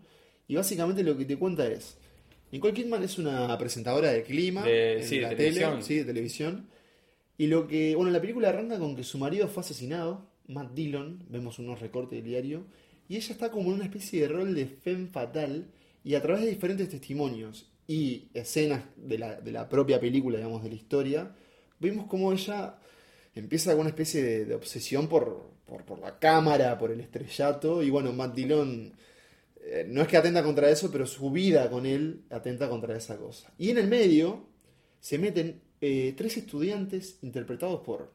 [0.48, 1.96] Y básicamente lo que te cuenta es:
[2.50, 5.70] Nicole Kidman es una presentadora de clima De- en sí, de la televisión.
[5.72, 6.68] tele, sí, de televisión.
[7.38, 11.24] Y lo que, bueno, la película arranca con que su marido fue asesinado, Matt Dillon,
[11.28, 12.66] vemos unos recortes del diario,
[13.08, 15.66] y ella está como en una especie de rol de femme fatal,
[16.04, 20.62] y a través de diferentes testimonios y escenas de la, de la propia película, digamos,
[20.62, 21.34] de la historia,
[21.80, 22.78] vemos cómo ella
[23.34, 27.82] empieza con una especie de, de obsesión por, por, por la cámara, por el estrellato,
[27.82, 28.92] y bueno, Matt Dillon
[29.64, 33.16] eh, no es que atenta contra eso, pero su vida con él atenta contra esa
[33.16, 33.52] cosa.
[33.58, 34.44] Y en el medio
[35.00, 38.12] se meten eh, tres estudiantes interpretados por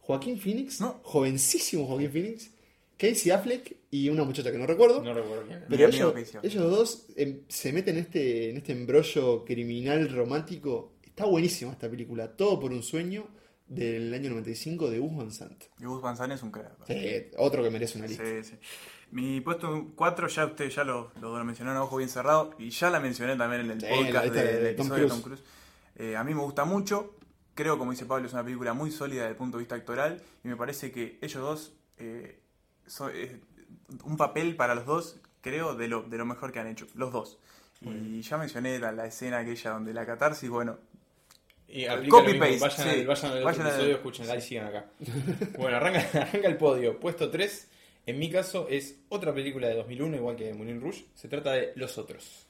[0.00, 1.00] Joaquín Phoenix, No.
[1.02, 2.50] jovencísimo Joaquín Phoenix,
[2.96, 5.02] Casey Affleck y una muchacha que no recuerdo.
[5.02, 5.88] No recuerdo quién Pero
[6.42, 10.92] ellos, dos em, se meten en este, en este embrollo criminal romántico.
[11.04, 12.36] Está buenísima esta película.
[12.36, 13.26] Todo por un sueño
[13.68, 15.64] del año 95 de Gus Van Sant.
[15.80, 16.72] Y Gus Van Sant es un crack.
[16.88, 18.24] Eh, otro que merece una lista.
[18.24, 18.58] Sí, sí.
[19.10, 22.90] Mi puesto 4 ya ustedes ya lo, lo mencionaron a ojo bien cerrado y ya
[22.90, 25.06] la mencioné también en el Sí, podcast de- de Tom de.
[25.06, 25.42] Tom Cruise.
[25.96, 27.14] Eh, a mí me gusta mucho,
[27.54, 30.20] creo como dice Pablo es una película muy sólida desde el punto de vista actoral
[30.44, 32.40] y me parece que ellos dos eh,
[32.86, 33.40] son- eh,
[34.04, 37.12] un papel para los dos creo de lo, de lo mejor que han hecho, los
[37.12, 37.38] dos.
[37.80, 40.78] Y ya mencioné la, la escena aquella donde la catarsis, bueno,
[41.68, 43.00] Y aplica Copy paste, vayan, sí.
[43.00, 44.86] al, vayan al otro Vayan al- episodio, escúchenla y sigan acá.
[45.58, 46.98] bueno, arranca, arranca el podio.
[47.00, 47.68] Puesto 3,
[48.06, 51.04] en mi caso, es otra película de 2001, igual que Moulin Rouge.
[51.14, 52.46] Se trata de Los Otros.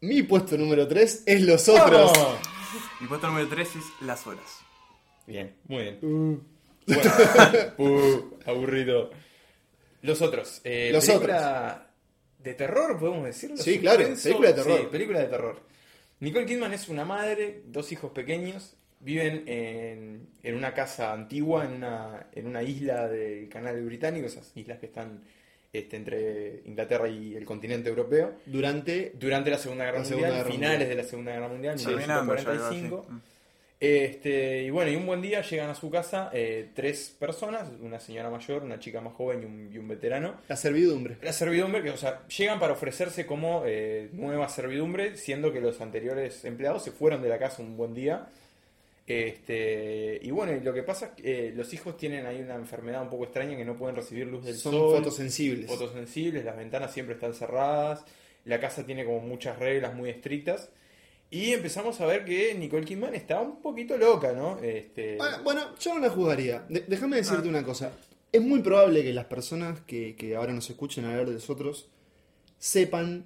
[0.00, 2.12] Mi puesto número 3 es Los Otros.
[2.12, 2.38] ¡Vamos!
[3.00, 4.58] mi puesto número 3 es Las Horas.
[5.26, 5.98] Bien, muy bien.
[6.02, 6.40] Uh,
[6.86, 7.10] Bueno,
[7.78, 9.10] uh, aburrido.
[10.02, 10.60] Los Otros.
[10.64, 11.86] Eh, Los película
[12.38, 13.56] de terror, podemos decirlo.
[13.56, 14.78] Sí, claro, película de terror.
[14.80, 15.60] Sí, película de terror.
[16.22, 21.72] Nicole Kidman es una madre, dos hijos pequeños, viven en, en una casa antigua, en
[21.72, 25.24] una, en una isla del canal británico, esas islas que están
[25.72, 29.10] este, entre Inglaterra y el continente europeo, durante.
[29.18, 30.96] durante la Segunda Guerra La Mundial, Segunda Guerra finales Mundial.
[30.96, 31.86] de la Segunda Guerra Mundial, Sí.
[31.86, 33.06] Algo 1945.
[33.84, 37.98] Este, y bueno, y un buen día llegan a su casa eh, tres personas, una
[37.98, 40.36] señora mayor, una chica más joven y un, y un veterano.
[40.46, 41.16] La servidumbre.
[41.20, 45.80] La servidumbre, que, o sea, llegan para ofrecerse como eh, nueva servidumbre, siendo que los
[45.80, 48.28] anteriores empleados se fueron de la casa un buen día.
[49.04, 52.54] Este, y bueno, y lo que pasa es que eh, los hijos tienen ahí una
[52.54, 54.98] enfermedad un poco extraña que no pueden recibir luz del Son sol.
[54.98, 55.68] fotosensibles.
[55.68, 58.04] fotosensibles, las ventanas siempre están cerradas,
[58.44, 60.70] la casa tiene como muchas reglas muy estrictas.
[61.32, 64.58] Y empezamos a ver que Nicole Kidman está un poquito loca, ¿no?
[64.62, 66.64] Este, Bueno, bueno, yo no la juzgaría.
[66.68, 67.90] De- déjame decirte una cosa.
[68.30, 71.88] Es muy probable que las personas que, que ahora nos escuchen hablar de nosotros
[72.58, 73.24] sepan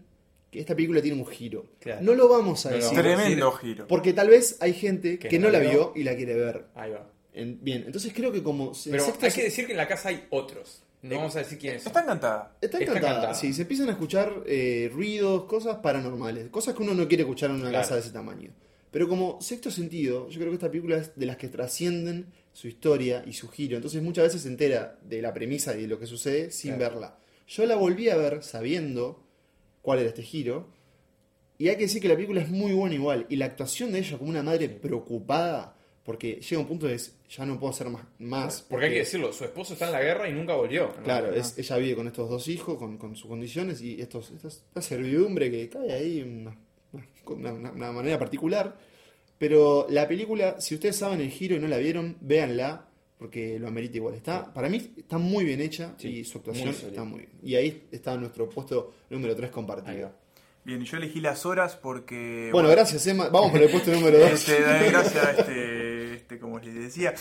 [0.50, 1.66] que esta película tiene un giro.
[1.80, 2.00] Claro.
[2.02, 2.96] No lo vamos a No decir.
[2.96, 3.86] Tremendo decir- giro.
[3.88, 5.92] Porque tal vez hay gente Que que, no la vio.
[5.96, 6.66] y la quiere ver.
[6.74, 7.10] Ahí va.
[7.34, 8.72] En- bien, entonces creo que como...
[8.90, 10.82] Pero hay que decir que en la casa hay otros.
[11.08, 11.90] No vamos a decir quiénes son.
[11.90, 12.56] Está encantada.
[12.60, 13.12] Está Está encantada.
[13.12, 13.34] encantada.
[13.34, 17.50] Sí, se empiezan a escuchar eh, ruidos, cosas paranormales, cosas que uno no quiere escuchar
[17.50, 17.82] en una Claro.
[17.82, 18.50] casa de ese tamaño.
[18.90, 22.68] Pero como sexto sentido, yo creo que esta película es de las que trascienden su
[22.68, 23.76] historia y su giro.
[23.76, 26.94] Entonces muchas veces se entera de la premisa y de lo que sucede sin Claro.
[26.94, 27.18] verla.
[27.46, 29.22] Yo la volví a ver sabiendo
[29.82, 30.68] cuál era este giro.
[31.58, 33.26] Y hay que decir que la película es muy buena igual.
[33.28, 35.75] Y la actuación de ella como una madre preocupada,
[36.06, 38.04] porque llega un punto de es, ya no puedo hacer más.
[38.20, 40.94] más Porque hay que decirlo, su esposo está en la guerra y nunca volvió.
[40.96, 41.02] ¿no?
[41.02, 41.34] Claro, No.
[41.34, 44.80] es, ella vive con estos dos hijos, con, con sus condiciones y estos, esta, esta
[44.80, 46.56] servidumbre que cae ahí una,
[47.26, 48.74] una, una- una manera particular.
[49.38, 52.86] Pero la película, si ustedes saben el giro y no la vieron, véanla,
[53.18, 54.14] porque lo amerita igual.
[54.14, 57.32] Está, Para mí está muy bien hecha Sí, y su actuación muy está muy bien.
[57.42, 60.12] Y ahí está nuestro puesto número 3 Ahí compartido.
[60.64, 62.48] Bien, y yo elegí las horas porque.
[62.52, 63.28] Bueno, gracias Emma.
[63.28, 64.30] Vamos por el puesto número 2.
[64.30, 64.58] Este,
[64.90, 65.85] gracias, este,
[66.16, 67.14] este, como les decía.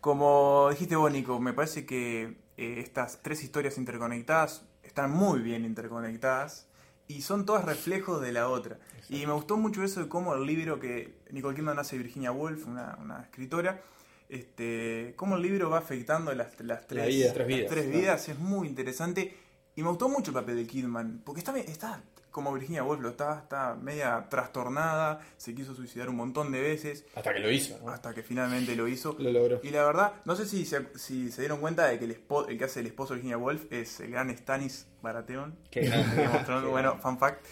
[0.00, 5.64] Como dijiste vos, Nico, me parece que eh, estas tres historias interconectadas están muy bien
[5.64, 6.66] interconectadas
[7.08, 8.78] y son todas reflejos de la otra.
[9.08, 12.32] Y me gustó mucho eso de cómo el libro que Nicole Kidman hace de Virginia
[12.32, 13.82] Woolf, una, una escritora,
[14.28, 17.26] este, cómo el libro va afectando las, las tres, vida.
[17.26, 17.98] las Tres vidas, tres claro.
[17.98, 19.36] vidas, es muy interesante.
[19.76, 22.02] Y me gustó mucho el papel de Kidman, porque está, está
[22.32, 27.04] como Virginia Woolf, lo está, está media trastornada, se quiso suicidar un montón de veces,
[27.14, 27.78] Hasta que lo hizo.
[27.84, 27.90] ¿no?
[27.90, 29.14] hasta que finalmente lo hizo.
[29.20, 29.60] Lo logró.
[29.62, 32.48] Y la verdad, no sé si se, si se dieron cuenta de que el, espo-
[32.48, 35.54] el que hace el esposo de Virginia Woolf es el gran Stanis Baratheon.
[35.70, 35.82] Qué
[36.46, 37.44] Qué bueno, fun fact.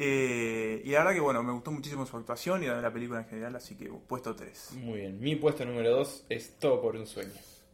[0.00, 2.92] Eh, y la verdad que bueno, me gustó muchísimo su actuación y la de la
[2.92, 4.72] película en general, así que puesto 3.
[4.74, 5.18] Muy bien.
[5.20, 7.32] Mi puesto número 2 es Todo por un sueño.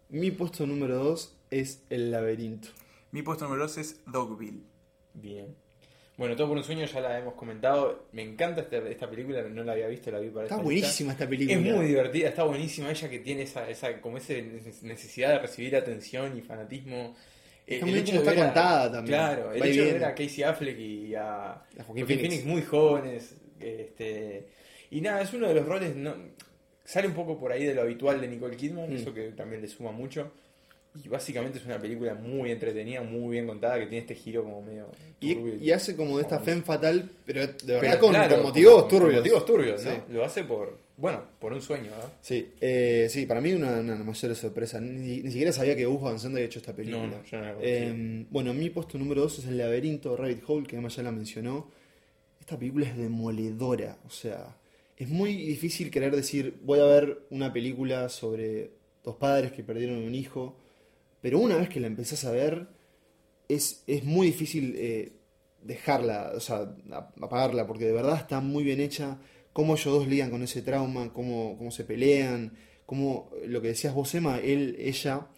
[0.09, 2.69] Mi puesto número 2 es El laberinto.
[3.11, 4.63] Mi puesto número 2 es Dogville.
[5.13, 5.55] Bien.
[6.17, 8.07] Bueno, Todo por un sueño ya la hemos comentado.
[8.13, 11.13] Me encanta esta, esta película, no la había visto, la vi para Está esta buenísima
[11.13, 11.59] esta película.
[11.59, 12.91] Es muy divertida, está buenísima.
[12.91, 14.35] Ella que tiene esa, esa como esa
[14.83, 17.17] necesidad de recibir atención y fanatismo.
[17.67, 19.19] Está muy está a- contada también.
[19.19, 21.65] Claro, el Va hecho de ver a Casey Affleck y a, A.
[22.07, 23.35] Phoenix muy jóvenes.
[23.59, 24.47] Este,
[24.91, 25.97] y nada, es uno de los roles.
[25.97, 26.15] No,
[26.85, 28.97] sale un poco por ahí de lo habitual de Nicole Kidman, Mm.
[28.97, 30.31] eso que también le suma mucho.
[31.03, 34.63] Y básicamente es una película muy entretenida, muy bien contada, que tiene este giro como
[34.63, 34.87] medio.
[35.21, 35.57] Y, turbio.
[35.57, 38.45] y hace como de esta Como- femme fatal, pero de verdad Pero con, claro, con
[38.45, 39.11] motivos con- turbios.
[39.13, 39.89] con motivos turbios, Sí.
[39.89, 40.15] ¿no?
[40.15, 42.11] Lo hace por, bueno, por un sueño, ¿no?
[42.21, 44.81] Sí, eh, sí, para mí una, una mayor sorpresa.
[44.81, 47.07] Ni, ni siquiera sabía que Gus Van Sant había hecho esta película.
[47.09, 47.55] No, no, yo no.
[47.61, 51.11] Eh, bueno, mi puesto número 2 es El laberinto Rabbit Hole, que Emma ya la
[51.11, 51.69] mencionó.
[52.39, 54.55] Esta película es demoledora, o sea,
[54.97, 58.71] es muy difícil querer decir, voy a ver una película sobre
[59.03, 60.55] dos padres que perdieron un hijo,
[61.25, 62.69] pero una vez que la empezás a ver,
[63.49, 65.15] es, es muy difícil eh,
[65.63, 66.77] dejarla, o sea,
[67.23, 69.17] apagarla, porque de verdad está muy bien hecha,
[69.55, 72.53] cómo ellos dos lidian con ese trauma, cómo, cómo se pelean,
[72.85, 75.29] cómo, lo que decías vos, Emma, él, ella,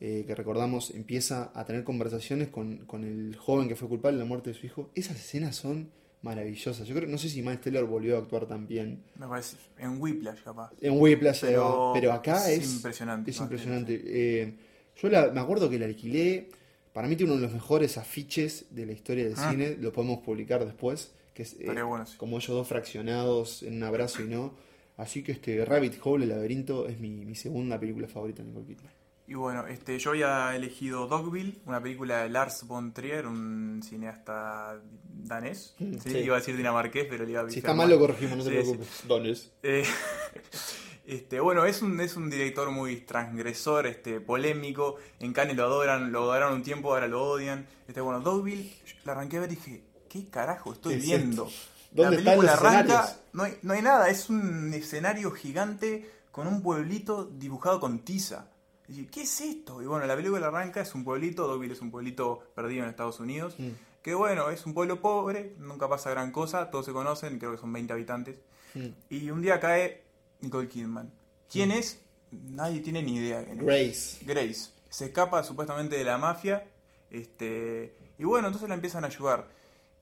[0.00, 4.24] eh, que recordamos, empieza a tener conversaciones con, con el joven que fue culpable de
[4.24, 4.92] la muerte de su hijo.
[4.94, 5.90] Esas escenas son
[6.22, 6.88] maravillosas.
[6.88, 10.70] Yo creo, no sé si Miles volvió a actuar también Me parece, en Whiplash capaz.
[10.80, 14.02] en Whiplash, Pero pero, acá es es, impresionante, Es impresionante.
[14.06, 14.54] Eh,
[14.96, 16.50] yo la- me acuerdo que la alquilé.
[16.92, 19.50] Para mí tiene uno de los mejores afiches de la historia del Ah.
[19.50, 19.76] cine.
[19.80, 21.12] Lo podemos publicar después.
[21.34, 22.16] Que es eh, bueno, sí.
[22.16, 24.54] como ellos dos fraccionados en un abrazo y no.
[24.96, 28.66] Así que este Rabbit Hole, el laberinto, es mi, mi segunda película favorita de Nicole
[28.66, 28.92] Kidman.
[29.26, 34.80] Y bueno, este, yo había elegido Dogville, una película de Lars von Trier, un cineasta
[35.24, 35.74] danés.
[35.80, 36.18] Mm, Sí, sí.
[36.18, 38.50] Iba a decir dinamarqués, pero le iba a Si está mal lo corregimos, no te
[38.50, 38.88] preocupes.
[39.08, 39.50] Dones.
[39.64, 39.82] Eh,
[41.06, 44.96] este, bueno, es un, es un director muy transgresor, este, polémico.
[45.20, 47.66] En Cannes lo adoran, lo adoraron un tiempo, ahora lo odian.
[47.86, 48.72] Este, bueno, Dogville,
[49.04, 51.50] la arranqué a ver y dije, ¿qué carajo estoy ¿Qué es viendo?
[51.90, 56.10] ¿Dónde la están película los arranca, no hay, no hay nada, es un escenario gigante
[56.32, 58.48] con un pueblito dibujado con tiza.
[58.88, 59.82] Y dije, ¿qué es esto?
[59.82, 63.20] Y bueno, la película arranca, es un pueblito, Dogville es un pueblito perdido en Estados
[63.20, 63.54] Unidos.
[63.58, 63.68] Mm.
[64.02, 67.58] Que bueno, es un pueblo pobre, nunca pasa gran cosa, todos se conocen, creo que
[67.58, 68.36] son 20 habitantes.
[68.74, 68.88] Mm.
[69.10, 70.03] Y un día cae
[70.44, 71.10] Nicole Kidman.
[71.50, 72.00] ¿Quién es?
[72.30, 73.42] Nadie tiene ni idea.
[73.54, 74.18] Grace.
[74.24, 74.70] Grace.
[74.88, 76.64] Se escapa supuestamente de la mafia.
[77.10, 79.48] Este, y bueno, entonces la empiezan a ayudar.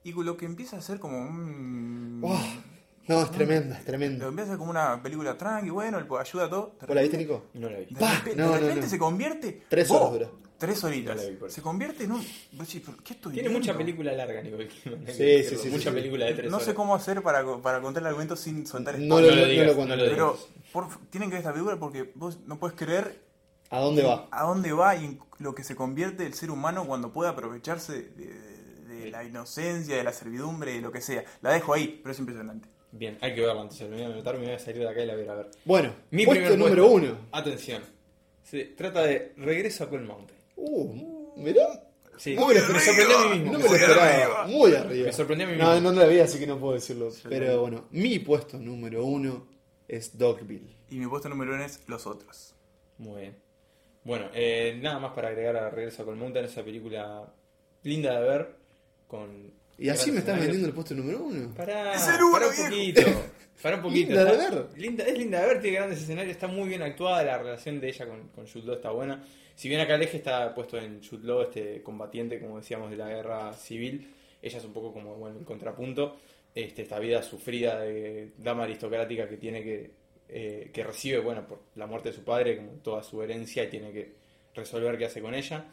[0.04, 2.20] Y lo que empieza a ser como un.
[2.24, 2.40] Oh.
[3.08, 4.26] No, es tremenda, es Lo tremenda.
[4.26, 6.74] empieza como una película tranqui, bueno, ayuda a todo.
[6.80, 7.46] de ¿Vos la viste, Nico?
[7.54, 7.86] No la vi.
[7.86, 8.88] De repente, no, de no, repente no.
[8.88, 9.62] se convierte.
[9.68, 10.28] Tres horas dura.
[10.66, 11.16] Tres horitas.
[11.40, 12.18] No se convierte en un.
[12.52, 13.66] vos decís, ¿pero ¿Qué estoy Tiene viendo?
[13.66, 15.06] mucha película larga, Nicole Kidman.
[15.08, 15.90] Sí, sí, sí, Mucha sí, sí.
[15.90, 16.76] película de tres No sé horas.
[16.76, 19.36] cómo hacer para, para contar el argumento sin soltar No spoilers.
[19.36, 20.10] lo, no digas, lo no lo digas.
[20.10, 20.38] Pero
[20.72, 23.20] por, tienen que ver esta película porque vos no puedes creer
[23.70, 24.28] ¿A dónde va?
[24.30, 27.92] a dónde va y en lo que se convierte el ser humano cuando puede aprovecharse
[27.92, 28.62] de, de-
[29.04, 31.24] de la inocencia, de la servidumbre, de lo que sea.
[31.40, 32.68] La dejo ahí, pero es impresionante.
[32.92, 33.80] Bien, hay que verla antes.
[33.80, 35.50] Me voy a anotar, me voy a salir de acá y la voy a ver.
[35.64, 37.08] Bueno, Mi puesto primer número puesto.
[37.12, 37.18] uno.
[37.32, 37.82] Atención.
[38.44, 40.38] Se trata de Regreso a Cold Mountain.
[40.56, 41.62] Uh, mirá.
[42.18, 42.80] Sí, Muy me arriba.
[42.80, 43.52] sorprendió a mí mismo.
[43.52, 44.46] No me me lo esperaba.
[44.46, 45.06] Muy arriba.
[45.06, 45.74] Me sorprendió a mí mismo.
[45.74, 47.10] no, no la vi, así que no puedo decirlo.
[47.28, 49.46] Pero bueno, mi puesto número uno
[49.88, 50.76] es Dogville.
[50.90, 52.54] Y mi puesto número uno es Los Otros.
[52.98, 53.36] Muy bien.
[54.04, 57.32] Bueno, eh, nada más para agregar a Regreso a Cold Mountain, esa película
[57.82, 58.56] linda de ver.
[59.08, 61.54] Con Y así me estás vendiendo el puesto número uno.
[61.54, 63.00] Pará, Es el uno, pará un poquito.
[63.62, 64.08] Pará un poquito.
[64.08, 64.66] Linda de ver.
[64.76, 67.88] Linda, es linda de ver, tiene grandes escenarios, está muy bien actuada, la relación de
[67.88, 69.24] ella con, con Jude Law está buena.
[69.54, 72.96] Si bien acá el eje está puesto en Jude Law, este combatiente, como decíamos, de
[72.96, 76.16] la guerra civil, ella es un poco como bueno, el contrapunto.
[76.54, 79.90] Este, esta vida sufrida de dama aristocrática que tiene que,
[80.28, 83.68] eh, que recibe, bueno, por la muerte de su padre, como toda su herencia, y
[83.68, 84.12] tiene que
[84.54, 85.64] resolver qué hace con ella.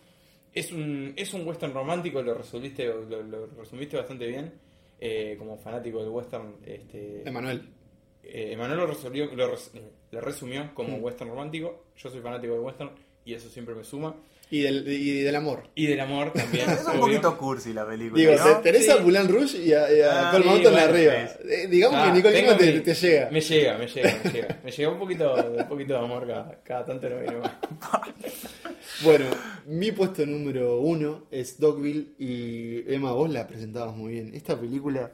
[0.54, 4.54] Es un, es un western romántico, lo resolviste, lo, lo resumiste bastante bien.
[5.02, 7.62] Eh, como fanático del western, este, Emanuel.
[8.34, 9.72] Eh, Emanuel lo, resolvió, lo, res-
[10.12, 11.04] lo resumió como Mm.
[11.04, 11.86] western romántico.
[11.98, 12.92] Yo soy fanático del western
[13.26, 14.16] y eso siempre me suma.
[14.52, 15.70] Y del, y del amor.
[15.76, 16.68] Y del amor también.
[16.72, 17.02] Es un obvio.
[17.02, 18.20] poquito cursi la película.
[18.20, 18.58] Digo, ¿no?
[18.62, 18.90] tenés Sí.
[18.90, 21.14] a Rouge y a, y a Ah, Mountain bueno, arriba.
[21.48, 23.30] Eh, digamos Ah, que Nicole tengo Kidman te llega.
[23.30, 24.60] Me llega, me llega, me llega.
[24.64, 27.52] Me llega un poquito, un poquito de amor cada, cada tanto no viene más.
[29.04, 29.26] Bueno,
[29.68, 34.32] mi puesto número uno es Dogville y Emma, vos la presentabas muy bien.
[34.34, 35.12] Esta película...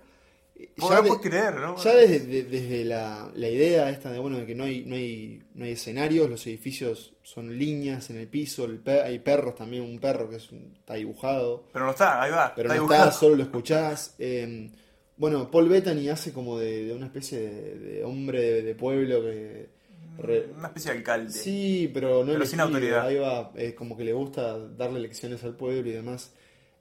[0.77, 1.75] ya de- creer, ¿no?
[1.77, 4.95] Ya desde, de- desde la, la idea esta de bueno de que no hay, no
[4.95, 9.83] hay, no hay escenarios, los edificios son líneas en el piso, el hay perros también,
[9.83, 12.53] un perro que es un- está dibujado, Pero no está, ahí va.
[12.55, 13.09] pero está no dibujado.
[13.09, 14.15] está, solo lo escuchás.
[14.19, 14.69] eh,
[15.17, 19.69] bueno, Paul Bettany hace como de, de una especie de, hombre de, pueblo que...
[20.17, 21.31] re- Una especie de alcalde.
[21.31, 23.05] Sí, pero no Pero sin elegido, autoridad.
[23.07, 26.33] Ahí va, eh, como que le gusta darle lecciones al pueblo y demás.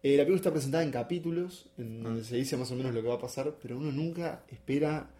[0.04, 2.24] Eh, la película está presentada en capítulos, en donde Mm.
[2.24, 5.10] se dice más o menos lo que va a pasar, pero uno nunca espera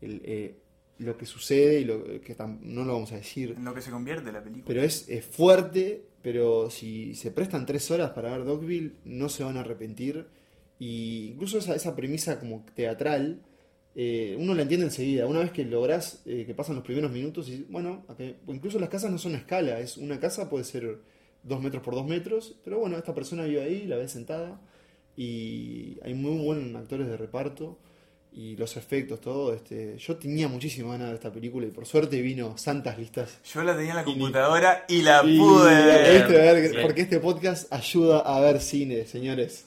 [0.00, 0.56] el, eh,
[0.98, 3.54] lo que sucede y lo que no lo vamos a decir.
[3.56, 4.64] En lo que se convierte la película.
[4.66, 9.44] Pero es, es fuerte, pero si se prestan tres horas para ver Dogville, no se
[9.44, 10.26] van a arrepentir.
[10.80, 13.42] Y incluso esa, esa premisa como teatral,
[13.94, 15.28] eh, uno la entiende enseguida.
[15.28, 18.04] Una vez que lográs que pasan los primeros minutos, y bueno,
[18.48, 20.98] incluso las casas no son a escala, es una casa puede ser
[21.42, 24.60] dos metros por dos metros, pero bueno, esta persona vive ahí, la ves sentada,
[25.16, 27.78] y hay muy buenos actores de reparto.
[28.34, 29.52] Y los efectos, todo.
[29.52, 33.62] Este, yo tenía muchísima ganas de esta película y por suerte vino santas listas Yo
[33.62, 36.28] la tenía en la computadora y la y pude ver.
[36.28, 36.76] ver, Sí.
[36.80, 39.66] porque este podcast ayuda a ver cine, señores.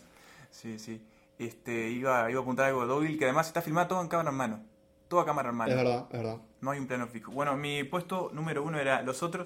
[0.49, 0.99] Sí, sí.
[1.37, 4.31] Este, iba, iba a apuntar algo de Dogville, que además está filmado todo en cámara
[4.31, 4.63] en mano.
[5.09, 5.69] Todo a cámara en mano.
[5.71, 6.37] Es verdad, es verdad.
[6.61, 7.31] No hay un plano fijo.
[7.33, 9.45] Bueno, mi puesto número uno era Los Otros,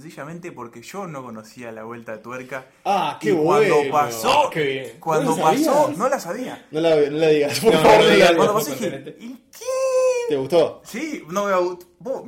[0.00, 2.66] sencillamente porque yo no conocía la vuelta de tuerca.
[2.84, 4.92] Ah, y cuando pasó, Qué bien.
[4.98, 6.66] cuando ¿No pasó, no la sabía.
[6.70, 8.32] No la, no la digas, por No, no favor, la no la digas.
[8.36, 9.16] Cuando pasó dije.
[9.20, 9.64] ¿y qué?
[10.28, 10.82] ¿Te gustó?
[10.84, 11.86] Sí, no me gustó.
[11.98, 12.22] Vos,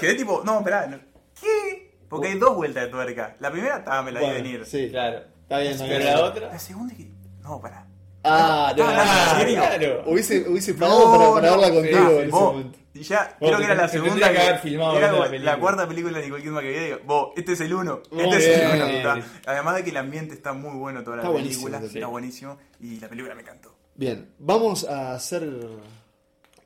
[0.00, 0.98] quedé tipo, no, esperá, no.
[1.40, 1.94] ¿qué?
[2.08, 3.36] Porque hay dos vueltas de tuerca.
[3.40, 4.66] La primera, ah, me la vi Bueno, venir.
[4.66, 4.88] Sí.
[4.90, 5.20] Claro.
[5.42, 6.58] Está bien, Pero la La otra.
[6.58, 7.10] segunda que.
[7.42, 7.86] No, pará.
[8.24, 9.60] Ah, no, Ah, no, ¿en serio?
[9.62, 10.02] claro.
[10.06, 12.78] Hubiese, hubiese pagado para, para no, verla contigo no, en ese momento.
[12.94, 15.88] Y ya, Vos, creo que era la segunda que que, haber filmado era la cuarta
[15.88, 18.60] película de Nicole Kidman que veía, digo, vos, este es el uno, Muy este es
[18.60, 18.86] el uno.
[18.86, 22.06] Está- Además de que el ambiente está muy bueno toda la Está película, buenísimo, está
[22.06, 22.10] sí.
[22.12, 23.74] buenísimo y la película me encantó.
[23.96, 25.42] Bien, vamos a hacer.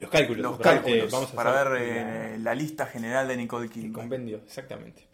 [0.00, 0.42] Los cálculos.
[0.42, 3.72] Los para- cálculos eh, vamos a para ver eh, la lista general de Nicole el
[3.72, 3.92] Kidman.
[3.92, 5.08] compendio, exactamente.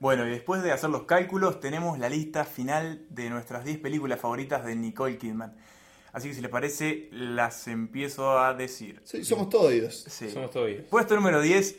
[0.00, 4.18] Bueno, y después de hacer los cálculos, tenemos la lista final de nuestras 10 películas
[4.18, 5.54] favoritas de Nicole Kidman.
[6.12, 9.00] Así que si les parece, las empiezo a decir.
[9.04, 10.04] Sí, somos todos oídos.
[10.08, 10.30] Sí.
[10.30, 10.84] Somos todos oídos.
[10.90, 11.76] Puesto número 10,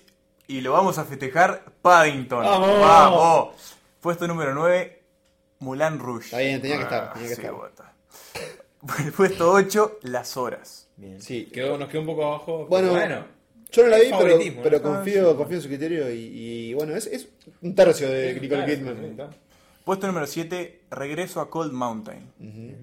[0.47, 2.43] y lo vamos a festejar, Paddington.
[2.43, 2.79] ¡Vamos!
[2.79, 3.75] ¡Vamos!
[4.01, 5.01] Puesto número 9,
[5.59, 6.25] Mulan Rouge.
[6.25, 7.53] Está bien, tenía que estar, Ah, tenía que sí, estar.
[7.53, 7.93] bota.
[9.15, 10.87] Puesto 8, Las Horas.
[10.97, 11.21] Bien.
[11.21, 11.45] Sí.
[11.53, 12.65] Quedó, nos quedó un poco abajo.
[12.67, 13.25] Bueno, pero
[13.71, 14.83] Yo no la vi, pero, pero ¿no?
[14.83, 15.37] confío, Ah, sí.
[15.37, 17.27] confío en su criterio y, y, bueno, es, es
[17.61, 19.17] un tercio de Nicole Kidman.
[19.85, 22.31] Puesto número 7, Regreso a Cold Mountain.
[22.39, 22.75] Ujú.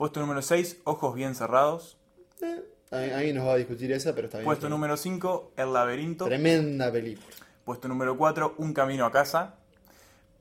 [0.00, 1.98] Puesto número 6, Ojos Bien Cerrados.
[2.40, 4.46] Eh, ahí, ahí nos va a discutir esa, pero está bien.
[4.46, 4.80] Puesto está bien.
[4.80, 6.24] número 5, El Laberinto.
[6.24, 7.26] Tremenda película.
[7.66, 9.56] Puesto número 4, Un Camino a Casa.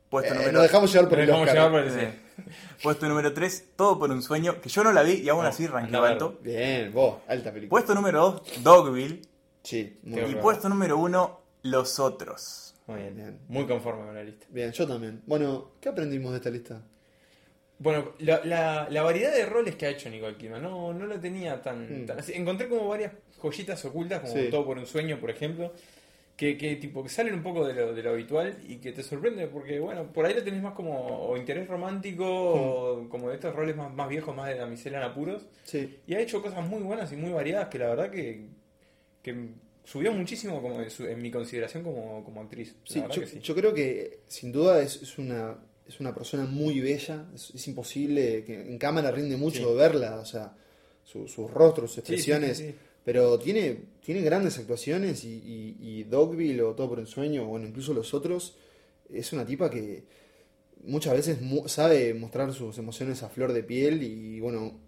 [0.10, 1.56] Puesto Eh, número nos dejamos llevar por el dejamos Oscar.
[1.58, 2.54] llevar por el- Sí.
[2.82, 5.50] Puesto número 3, Todo por un sueño, que yo no la vi y aún No,
[5.50, 5.68] así
[6.04, 6.14] ver.
[6.14, 6.40] alto.
[6.42, 7.70] Bien, vos, alta película.
[7.70, 9.22] Puesto número 2, Dogville.
[9.62, 10.40] Sí, muy Y horror.
[10.40, 12.76] puesto número 1, Los Otros.
[12.88, 13.16] Muy bien.
[13.18, 13.40] Bien.
[13.50, 14.46] Muy conforme con la lista.
[14.52, 15.22] Bien, yo también.
[15.28, 16.82] Bueno, ¿qué aprendimos de esta lista?
[17.80, 21.20] Bueno, la, la- la variedad de roles que ha hecho Nicole Kidman, no, no la
[21.20, 22.06] tenía tan, Mm.
[22.06, 22.34] tan así.
[22.34, 24.50] Encontré como varias joyitas ocultas, como Sí.
[24.52, 25.72] Todo por un sueño, por ejemplo,
[26.36, 29.02] que, que tipo que salen un poco de lo, de lo habitual y que te
[29.04, 30.98] sorprende porque, bueno, por ahí lo tenés más como
[31.30, 35.04] o interés romántico o como de estos roles más, más viejos, más de damisela en
[35.06, 35.48] apuros.
[35.64, 36.00] Sí.
[36.08, 38.46] Y ha hecho cosas muy buenas y muy variadas que la verdad que,
[39.22, 39.36] que
[39.84, 42.76] subió muchísimo como en, su- en mi consideración como, como actriz.
[42.86, 43.40] Sí, yo, sí.
[43.40, 45.58] yo creo que sin duda es, es una,
[45.90, 47.26] es una persona muy bella.
[47.36, 49.76] Es, es imposible que en cámara rinde mucho Sí.
[49.78, 50.56] verla, o sea,
[51.04, 52.58] su- sus rostros, sus expresiones.
[52.58, 52.76] sí, sí.
[53.04, 57.48] Pero tiene, tiene grandes actuaciones y, y, y Dogville o Todo por un sueño, o
[57.48, 58.56] bueno, incluso los otros,
[59.12, 60.04] es una tipa que
[60.84, 64.80] muchas veces mu- sabe mostrar sus emociones a flor de piel y bueno,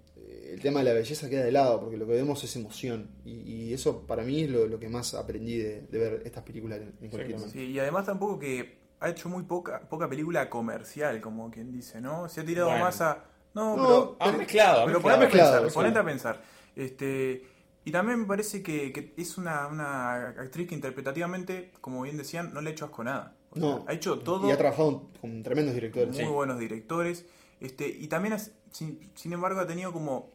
[0.53, 3.31] el tema de la belleza queda de lado porque lo que vemos es emoción y,
[3.69, 6.79] y eso para mí es lo, lo que más aprendí de, de ver estas películas
[6.99, 7.41] Nicole Kidman.
[7.43, 7.59] Exactamente.
[7.59, 11.99] Sí, y además tampoco que ha hecho muy poca, poca película comercial, como quien dice,
[11.99, 12.29] ¿no?
[12.29, 12.85] Se ha tirado Bueno.
[12.85, 13.25] más a...
[13.53, 14.17] No, No, pero...
[14.19, 15.01] Ha mezclado, ha Pero mezclado.
[15.01, 15.75] ponete a mezclado, pensar, sí.
[15.75, 16.41] ponete a pensar.
[16.75, 17.45] Este,
[17.83, 22.53] y también me parece que, que es una, una actriz que interpretativamente, como bien decían,
[22.53, 23.35] no le ha hecho asco a nada.
[23.49, 23.85] O sea, No.
[23.87, 26.09] ha hecho todo Y ha trabajado con tremendos directores.
[26.15, 26.29] muy sí.
[26.29, 27.25] buenos directores.
[27.59, 30.29] Este, y también, has- sin, sin embargo, ha tenido como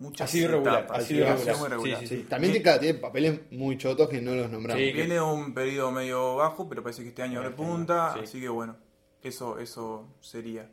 [0.00, 1.56] muchas Ha sido irregular, etapas, ha sí, sido ha irregular.
[1.56, 2.00] muy Sí, irregular.
[2.00, 4.82] sí, Sí, también tiene, tiene papeles muy chotos que no los nombramos.
[4.82, 4.92] Sí.
[4.92, 8.76] Viene un periodo medio bajo, pero parece que este año Este repunta, así que bueno,
[9.22, 10.68] eso, eso sería.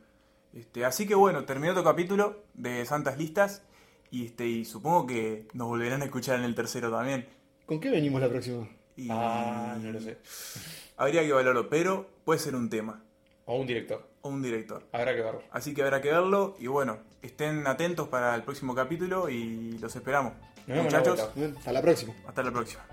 [0.53, 3.61] Este, así que bueno, terminó otro capítulo de Santas Listas
[4.09, 7.27] y este, y supongo que nos volverán a escuchar en el tercero también.
[7.65, 8.67] ¿Con qué venimos la próxima?
[8.95, 10.17] Y Ah, no lo sé.
[10.97, 13.03] Habría que valorarlo, pero puede ser un tema
[13.45, 14.07] O un director.
[14.21, 14.83] o un director.
[14.91, 15.43] Habrá que verlo.
[15.51, 16.97] Así que habrá que verlo y bueno,
[17.27, 20.33] estén atentos para el próximo capítulo y los esperamos.
[20.65, 21.29] Nos vemos la Muchachos.
[21.35, 22.13] Bueno, hasta la próxima.
[22.27, 22.83] hasta la próxima.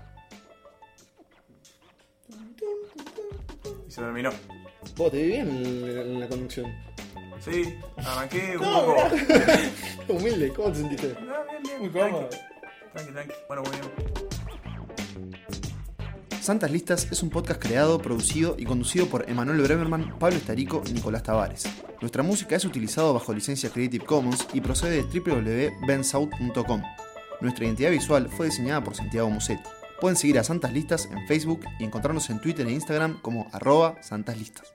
[3.87, 4.29] Y se terminó.
[4.95, 6.73] Vos te vi bien en, la conducción.
[7.39, 9.07] Sí, arranqué un No, poco.
[10.13, 11.15] Humilde, ¿cómo te sentiste?
[11.19, 12.29] Ah, bien, bien, Muy cómodo.
[12.93, 13.33] Tranqui, tranqui.
[13.47, 14.24] Bueno, muy bien.
[16.45, 20.91] Santas Listas es un podcast creado, producido y conducido por Emanuel Bremerman, Pablo Estarico y
[20.91, 21.63] Nicolás Tavares.
[22.01, 26.83] Nuestra música es utilizada bajo licencia Creative Commons y procede de www.bensouth.com.
[27.41, 29.67] Nuestra identidad visual fue diseñada por Santiago Musetti.
[29.99, 33.95] Pueden seguir a Santas Listas en Facebook y encontrarnos en Twitter e Instagram como arroba
[34.03, 34.74] Santas Listas.